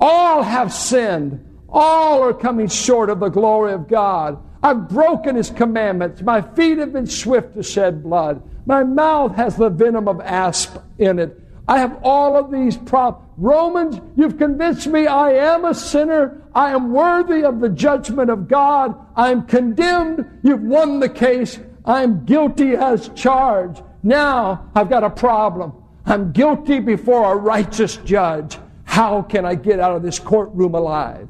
All 0.00 0.42
have 0.42 0.72
sinned. 0.72 1.42
All 1.68 2.22
are 2.22 2.34
coming 2.34 2.68
short 2.68 3.10
of 3.10 3.20
the 3.20 3.28
glory 3.28 3.72
of 3.72 3.88
God. 3.88 4.38
I've 4.62 4.88
broken 4.88 5.36
his 5.36 5.50
commandments. 5.50 6.22
My 6.22 6.40
feet 6.40 6.78
have 6.78 6.92
been 6.92 7.06
swift 7.06 7.54
to 7.54 7.62
shed 7.62 8.02
blood. 8.02 8.42
My 8.66 8.82
mouth 8.82 9.36
has 9.36 9.56
the 9.56 9.70
venom 9.70 10.08
of 10.08 10.20
asp 10.20 10.76
in 10.98 11.18
it. 11.18 11.40
I 11.68 11.78
have 11.78 11.98
all 12.02 12.36
of 12.36 12.50
these 12.50 12.76
problems. 12.76 13.24
Romans, 13.38 14.00
you've 14.16 14.38
convinced 14.38 14.86
me 14.86 15.06
I 15.06 15.32
am 15.32 15.64
a 15.64 15.74
sinner. 15.74 16.42
I 16.54 16.70
am 16.70 16.92
worthy 16.92 17.44
of 17.44 17.60
the 17.60 17.68
judgment 17.68 18.30
of 18.30 18.48
God. 18.48 18.94
I'm 19.14 19.46
condemned. 19.46 20.40
You've 20.42 20.62
won 20.62 21.00
the 21.00 21.08
case. 21.08 21.58
I'm 21.84 22.24
guilty 22.24 22.74
as 22.74 23.10
charged. 23.10 23.82
Now 24.02 24.70
I've 24.74 24.88
got 24.88 25.04
a 25.04 25.10
problem. 25.10 25.72
I'm 26.06 26.32
guilty 26.32 26.78
before 26.78 27.32
a 27.32 27.36
righteous 27.36 27.96
judge. 27.98 28.58
How 28.84 29.22
can 29.22 29.44
I 29.44 29.54
get 29.54 29.80
out 29.80 29.96
of 29.96 30.02
this 30.02 30.18
courtroom 30.18 30.74
alive? 30.74 31.28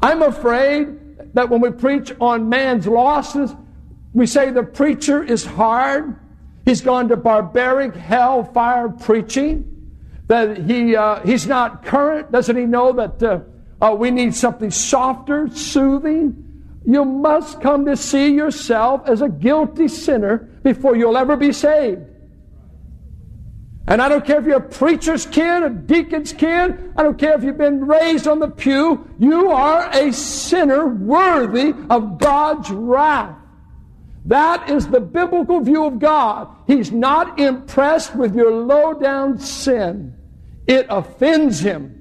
I'm 0.00 0.22
afraid 0.22 1.34
that 1.34 1.48
when 1.48 1.60
we 1.60 1.70
preach 1.70 2.12
on 2.20 2.48
man's 2.48 2.86
losses, 2.86 3.54
we 4.16 4.26
say 4.26 4.50
the 4.50 4.62
preacher 4.62 5.22
is 5.22 5.44
hard. 5.44 6.18
He's 6.64 6.80
gone 6.80 7.10
to 7.10 7.18
barbaric 7.18 7.94
hellfire 7.94 8.88
preaching. 8.88 9.92
That 10.28 10.56
he 10.56 10.96
uh, 10.96 11.20
he's 11.20 11.46
not 11.46 11.84
current. 11.84 12.32
Doesn't 12.32 12.56
he 12.56 12.64
know 12.64 12.94
that 12.94 13.22
uh, 13.22 13.40
uh, 13.78 13.94
we 13.94 14.10
need 14.10 14.34
something 14.34 14.70
softer, 14.70 15.50
soothing? 15.50 16.44
You 16.86 17.04
must 17.04 17.60
come 17.60 17.84
to 17.84 17.94
see 17.94 18.32
yourself 18.32 19.02
as 19.06 19.20
a 19.20 19.28
guilty 19.28 19.86
sinner 19.86 20.48
before 20.62 20.96
you'll 20.96 21.18
ever 21.18 21.36
be 21.36 21.52
saved. 21.52 22.00
And 23.86 24.00
I 24.00 24.08
don't 24.08 24.24
care 24.24 24.40
if 24.40 24.46
you're 24.46 24.56
a 24.56 24.60
preacher's 24.60 25.26
kid, 25.26 25.62
a 25.62 25.68
deacon's 25.68 26.32
kid, 26.32 26.94
I 26.96 27.02
don't 27.02 27.18
care 27.18 27.34
if 27.34 27.44
you've 27.44 27.58
been 27.58 27.86
raised 27.86 28.26
on 28.26 28.38
the 28.38 28.48
pew, 28.48 29.08
you 29.18 29.50
are 29.50 29.90
a 29.90 30.10
sinner 30.10 30.86
worthy 30.86 31.74
of 31.90 32.18
God's 32.18 32.70
wrath. 32.70 33.36
That 34.26 34.68
is 34.68 34.88
the 34.88 35.00
biblical 35.00 35.60
view 35.60 35.84
of 35.84 36.00
God. 36.00 36.48
He's 36.66 36.90
not 36.90 37.38
impressed 37.38 38.16
with 38.16 38.34
your 38.34 38.50
low 38.50 38.94
down 38.94 39.38
sin, 39.38 40.14
it 40.66 40.86
offends 40.90 41.60
him. 41.60 41.92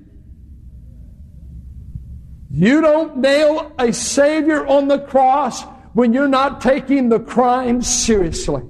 You 2.50 2.80
don't 2.80 3.18
nail 3.18 3.74
a 3.78 3.92
Savior 3.92 4.66
on 4.66 4.88
the 4.88 5.00
cross 5.00 5.64
when 5.94 6.14
you're 6.14 6.28
not 6.28 6.62
taking 6.62 7.10
the 7.10 7.20
crime 7.20 7.82
seriously. 7.82 8.64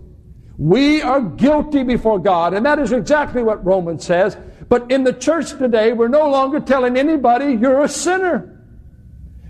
We 0.58 1.02
are 1.02 1.22
guilty 1.22 1.84
before 1.84 2.18
God, 2.18 2.54
and 2.54 2.66
that 2.66 2.80
is 2.80 2.92
exactly 2.92 3.44
what 3.44 3.64
Romans 3.64 4.04
says. 4.04 4.38
But 4.70 4.90
in 4.90 5.04
the 5.04 5.14
church 5.14 5.52
today, 5.52 5.94
we're 5.94 6.08
no 6.08 6.30
longer 6.30 6.60
telling 6.60 6.98
anybody 6.98 7.54
you're 7.54 7.84
a 7.84 7.90
sinner. 7.90 8.64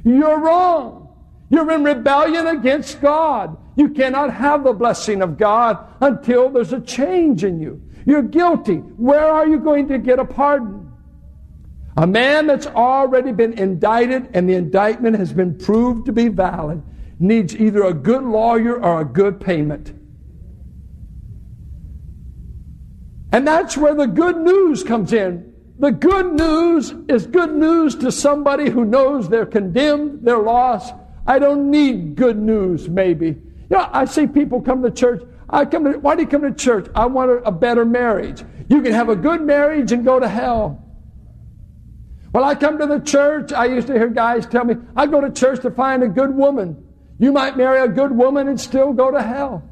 You're 0.03 0.39
wrong. 0.39 1.04
You're 1.55 1.71
in 1.71 1.85
rebellion 1.85 2.47
against 2.47 2.99
God. 2.99 3.55
You 3.77 3.87
cannot 3.87 4.33
have 4.33 4.65
the 4.65 4.73
blessing 4.73 5.21
of 5.21 5.37
God 5.37 5.87
until 6.01 6.49
there's 6.49 6.73
a 6.73 6.81
change 6.81 7.45
in 7.45 7.61
you. 7.61 7.81
You're 8.05 8.23
guilty. 8.23 8.75
Where 8.75 9.23
are 9.23 9.47
you 9.47 9.59
going 9.59 9.87
to 9.87 9.97
get 9.97 10.19
a 10.19 10.25
pardon? 10.25 10.91
A 11.95 12.05
man 12.05 12.45
that's 12.45 12.67
already 12.67 13.31
been 13.31 13.53
indicted 13.53 14.31
and 14.33 14.49
the 14.49 14.55
indictment 14.55 15.15
has 15.15 15.31
been 15.31 15.57
proved 15.57 16.07
to 16.07 16.11
be 16.11 16.27
valid 16.27 16.83
needs 17.19 17.55
either 17.55 17.85
a 17.85 17.93
good 17.93 18.25
lawyer 18.25 18.83
or 18.83 18.99
a 18.99 19.05
good 19.05 19.39
payment. 19.39 19.93
And 23.31 23.47
that's 23.47 23.77
where 23.77 23.95
the 23.95 24.07
good 24.07 24.35
news 24.35 24.83
comes 24.83 25.13
in. 25.13 25.53
The 25.79 25.91
good 25.91 26.33
news 26.33 26.93
is 27.07 27.25
good 27.25 27.55
news 27.55 27.95
to 27.95 28.11
somebody 28.11 28.69
who 28.69 28.83
knows 28.83 29.29
they're 29.29 29.45
condemned, 29.45 30.19
they're 30.23 30.37
lost. 30.37 30.93
I 31.27 31.39
don't 31.39 31.71
need 31.71 32.15
good 32.15 32.37
news, 32.37 32.87
maybe. 32.87 33.27
You 33.27 33.77
know, 33.77 33.89
I 33.91 34.05
see 34.05 34.27
people 34.27 34.61
come 34.61 34.83
to 34.83 34.91
church. 34.91 35.23
I 35.49 35.65
come 35.65 35.85
to, 35.85 35.97
why 35.99 36.15
do 36.15 36.21
you 36.21 36.27
come 36.27 36.43
to 36.43 36.53
church? 36.53 36.87
I 36.93 37.05
want 37.07 37.31
a, 37.31 37.35
a 37.47 37.51
better 37.51 37.85
marriage. 37.85 38.43
You 38.69 38.81
can 38.81 38.93
have 38.93 39.09
a 39.09 39.15
good 39.15 39.41
marriage 39.41 39.91
and 39.91 40.05
go 40.05 40.19
to 40.19 40.27
hell. 40.27 40.83
Well, 42.33 42.43
I 42.43 42.53
come 42.53 42.77
to 42.79 42.85
the 42.85 42.99
church. 42.99 43.53
I 43.53 43.65
used 43.65 43.87
to 43.87 43.93
hear 43.93 44.09
guys 44.09 44.45
tell 44.45 44.65
me, 44.65 44.75
I 44.95 45.07
go 45.07 45.21
to 45.21 45.31
church 45.31 45.61
to 45.61 45.71
find 45.71 46.03
a 46.03 46.07
good 46.07 46.35
woman. 46.35 46.85
You 47.17 47.31
might 47.31 47.55
marry 47.55 47.79
a 47.79 47.87
good 47.87 48.11
woman 48.11 48.47
and 48.47 48.59
still 48.59 48.93
go 48.93 49.09
to 49.09 49.21
hell. 49.21 49.63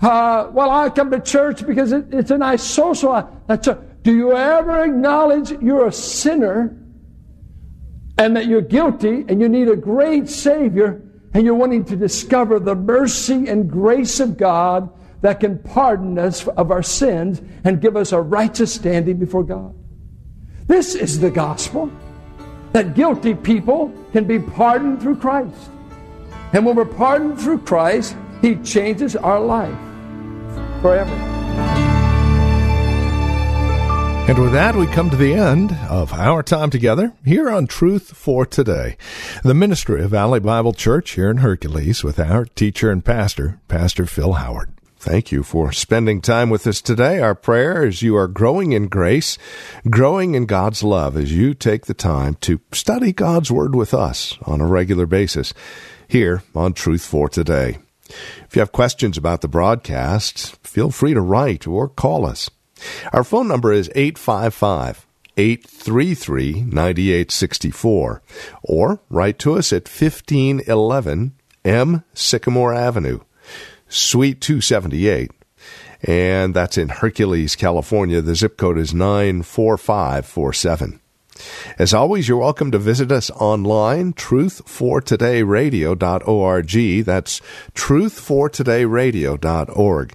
Uh, 0.00 0.50
well, 0.52 0.70
I 0.70 0.90
come 0.90 1.10
to 1.10 1.20
church 1.20 1.66
because 1.66 1.92
it, 1.92 2.12
it's 2.12 2.30
a 2.30 2.38
nice 2.38 2.62
social. 2.62 3.42
That's 3.46 3.66
a, 3.66 3.82
do 4.02 4.14
you 4.14 4.32
ever 4.32 4.84
acknowledge 4.84 5.50
you're 5.62 5.86
a 5.86 5.92
sinner 5.92 6.76
and 8.18 8.36
that 8.36 8.46
you're 8.46 8.60
guilty 8.60 9.24
and 9.28 9.40
you 9.40 9.48
need 9.48 9.68
a 9.68 9.76
great 9.76 10.28
Savior 10.28 11.00
and 11.32 11.44
you're 11.44 11.54
wanting 11.54 11.84
to 11.84 11.96
discover 11.96 12.58
the 12.58 12.74
mercy 12.74 13.48
and 13.48 13.70
grace 13.70 14.18
of 14.18 14.36
God 14.36 14.90
that 15.20 15.40
can 15.40 15.58
pardon 15.58 16.18
us 16.18 16.46
of 16.48 16.70
our 16.70 16.82
sins 16.82 17.40
and 17.64 17.80
give 17.80 17.96
us 17.96 18.12
a 18.12 18.20
righteous 18.20 18.74
standing 18.74 19.18
before 19.18 19.44
God? 19.44 19.74
This 20.66 20.94
is 20.94 21.20
the 21.20 21.30
gospel 21.30 21.90
that 22.72 22.94
guilty 22.94 23.34
people 23.34 23.92
can 24.12 24.24
be 24.24 24.38
pardoned 24.38 25.00
through 25.00 25.16
Christ. 25.16 25.70
And 26.52 26.64
when 26.64 26.76
we're 26.76 26.84
pardoned 26.84 27.40
through 27.40 27.58
Christ, 27.60 28.16
He 28.42 28.56
changes 28.56 29.16
our 29.16 29.40
life 29.40 29.78
forever. 30.82 31.97
And 34.28 34.38
with 34.38 34.52
that, 34.52 34.76
we 34.76 34.86
come 34.88 35.08
to 35.08 35.16
the 35.16 35.32
end 35.32 35.72
of 35.88 36.12
our 36.12 36.42
time 36.42 36.68
together 36.68 37.14
here 37.24 37.48
on 37.48 37.66
Truth 37.66 38.14
for 38.14 38.44
Today, 38.44 38.98
the 39.42 39.54
ministry 39.54 40.02
of 40.04 40.10
Valley 40.10 40.38
Bible 40.38 40.74
Church 40.74 41.12
here 41.12 41.30
in 41.30 41.38
Hercules 41.38 42.04
with 42.04 42.20
our 42.20 42.44
teacher 42.44 42.90
and 42.90 43.02
pastor, 43.02 43.58
Pastor 43.68 44.04
Phil 44.04 44.34
Howard. 44.34 44.68
Thank 44.98 45.32
you 45.32 45.42
for 45.42 45.72
spending 45.72 46.20
time 46.20 46.50
with 46.50 46.66
us 46.66 46.82
today. 46.82 47.20
Our 47.20 47.34
prayer 47.34 47.86
is 47.86 48.02
you 48.02 48.16
are 48.16 48.28
growing 48.28 48.72
in 48.72 48.88
grace, 48.88 49.38
growing 49.88 50.34
in 50.34 50.44
God's 50.44 50.82
love 50.82 51.16
as 51.16 51.32
you 51.32 51.54
take 51.54 51.86
the 51.86 51.94
time 51.94 52.34
to 52.42 52.60
study 52.70 53.14
God's 53.14 53.50
Word 53.50 53.74
with 53.74 53.94
us 53.94 54.36
on 54.42 54.60
a 54.60 54.66
regular 54.66 55.06
basis 55.06 55.54
here 56.06 56.42
on 56.54 56.74
Truth 56.74 57.06
for 57.06 57.30
Today. 57.30 57.78
If 58.44 58.54
you 58.54 58.60
have 58.60 58.72
questions 58.72 59.16
about 59.16 59.40
the 59.40 59.48
broadcast, 59.48 60.54
feel 60.66 60.90
free 60.90 61.14
to 61.14 61.20
write 61.22 61.66
or 61.66 61.88
call 61.88 62.26
us. 62.26 62.50
Our 63.12 63.24
phone 63.24 63.48
number 63.48 63.72
is 63.72 63.90
855 63.94 65.06
833 65.36 66.62
9864 66.62 68.22
or 68.62 69.00
write 69.08 69.38
to 69.38 69.56
us 69.56 69.72
at 69.72 69.88
1511 69.88 71.32
M. 71.64 72.04
Sycamore 72.14 72.74
Avenue, 72.74 73.20
Suite 73.88 74.40
278, 74.40 75.30
and 76.02 76.54
that's 76.54 76.78
in 76.78 76.88
Hercules, 76.88 77.56
California. 77.56 78.20
The 78.20 78.34
zip 78.34 78.56
code 78.56 78.78
is 78.78 78.94
94547. 78.94 81.00
As 81.78 81.94
always, 81.94 82.28
you're 82.28 82.38
welcome 82.38 82.72
to 82.72 82.78
visit 82.78 83.12
us 83.12 83.30
online, 83.30 84.12
truthfortodayradio.org. 84.14 87.04
That's 87.04 87.40
truthfortodayradio.org. 87.74 90.12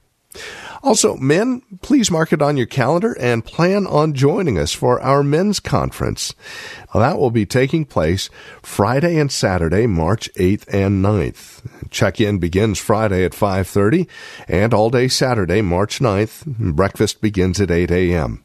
Also, 0.83 1.15
men, 1.15 1.61
please 1.81 2.11
mark 2.11 2.33
it 2.33 2.41
on 2.41 2.57
your 2.57 2.65
calendar 2.65 3.15
and 3.17 3.45
plan 3.45 3.87
on 3.87 4.13
joining 4.13 4.59
us 4.59 4.73
for 4.73 4.99
our 4.99 5.23
men's 5.23 5.61
conference. 5.61 6.35
That 6.93 7.17
will 7.17 7.31
be 7.31 7.45
taking 7.45 7.85
place 7.85 8.29
Friday 8.61 9.17
and 9.17 9.31
Saturday, 9.31 9.87
March 9.87 10.29
8th 10.35 10.65
and 10.67 11.03
9th. 11.03 11.89
Check-in 11.89 12.39
begins 12.39 12.79
Friday 12.79 13.23
at 13.23 13.33
5:30 13.33 14.07
and 14.49 14.73
all 14.73 14.89
day 14.89 15.07
Saturday, 15.07 15.61
March 15.61 15.99
9th. 15.99 16.45
Breakfast 16.45 17.21
begins 17.21 17.61
at 17.61 17.71
8 17.71 17.89
a.m. 17.89 18.43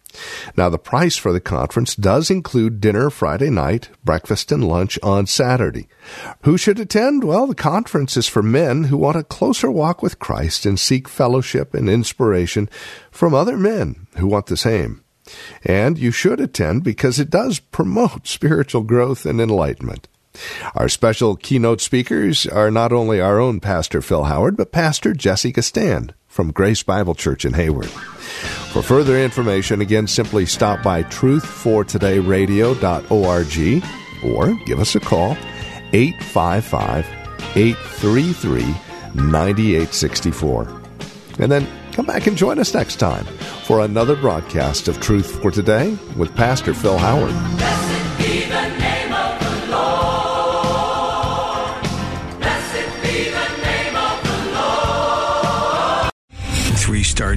Now, 0.56 0.68
the 0.70 0.78
price 0.78 1.16
for 1.16 1.32
the 1.32 1.40
conference 1.40 1.94
does 1.94 2.30
include 2.30 2.80
dinner 2.80 3.10
Friday 3.10 3.50
night, 3.50 3.90
breakfast, 4.04 4.50
and 4.50 4.66
lunch 4.66 4.98
on 5.02 5.26
Saturday. 5.26 5.86
Who 6.42 6.56
should 6.56 6.80
attend? 6.80 7.24
Well, 7.24 7.46
the 7.46 7.54
conference 7.54 8.16
is 8.16 8.26
for 8.26 8.42
men 8.42 8.84
who 8.84 8.96
want 8.96 9.18
a 9.18 9.22
closer 9.22 9.70
walk 9.70 10.02
with 10.02 10.18
Christ 10.18 10.64
and 10.64 10.80
seek 10.80 11.08
fellowship 11.08 11.74
and 11.74 11.90
inspiration 11.90 12.27
from 13.10 13.34
other 13.34 13.56
men 13.56 14.06
who 14.16 14.26
want 14.26 14.46
the 14.46 14.56
same. 14.56 15.02
And 15.64 15.98
you 15.98 16.10
should 16.10 16.40
attend 16.40 16.84
because 16.84 17.18
it 17.18 17.30
does 17.30 17.58
promote 17.58 18.26
spiritual 18.26 18.82
growth 18.82 19.26
and 19.26 19.40
enlightenment. 19.40 20.08
Our 20.74 20.88
special 20.88 21.36
keynote 21.36 21.80
speakers 21.80 22.46
are 22.46 22.70
not 22.70 22.92
only 22.92 23.20
our 23.20 23.40
own 23.40 23.58
Pastor 23.60 24.00
Phil 24.00 24.22
Howard, 24.24 24.56
but 24.56 24.72
Pastor 24.72 25.12
Jessica 25.12 25.60
Stan 25.62 26.12
from 26.26 26.52
Grace 26.52 26.84
Bible 26.84 27.14
Church 27.14 27.44
in 27.44 27.52
Hayward. 27.54 27.88
For 27.88 28.82
further 28.82 29.18
information, 29.18 29.80
again, 29.80 30.06
simply 30.06 30.46
stop 30.46 30.80
by 30.82 31.02
truthfortodayradio.org 31.04 33.84
or 34.24 34.54
give 34.64 34.78
us 34.78 34.94
a 34.94 35.00
call 35.00 35.36
855 35.92 37.06
833 37.56 38.62
9864. 39.14 40.82
And 41.40 41.50
then 41.50 41.66
come 41.98 42.06
back 42.06 42.28
and 42.28 42.36
join 42.36 42.60
us 42.60 42.72
next 42.74 42.94
time 43.00 43.24
for 43.64 43.80
another 43.80 44.14
broadcast 44.14 44.86
of 44.86 45.00
Truth 45.00 45.42
for 45.42 45.50
Today 45.50 45.98
with 46.16 46.32
Pastor 46.36 46.72
Phil 46.72 46.96
Howard. 46.96 47.34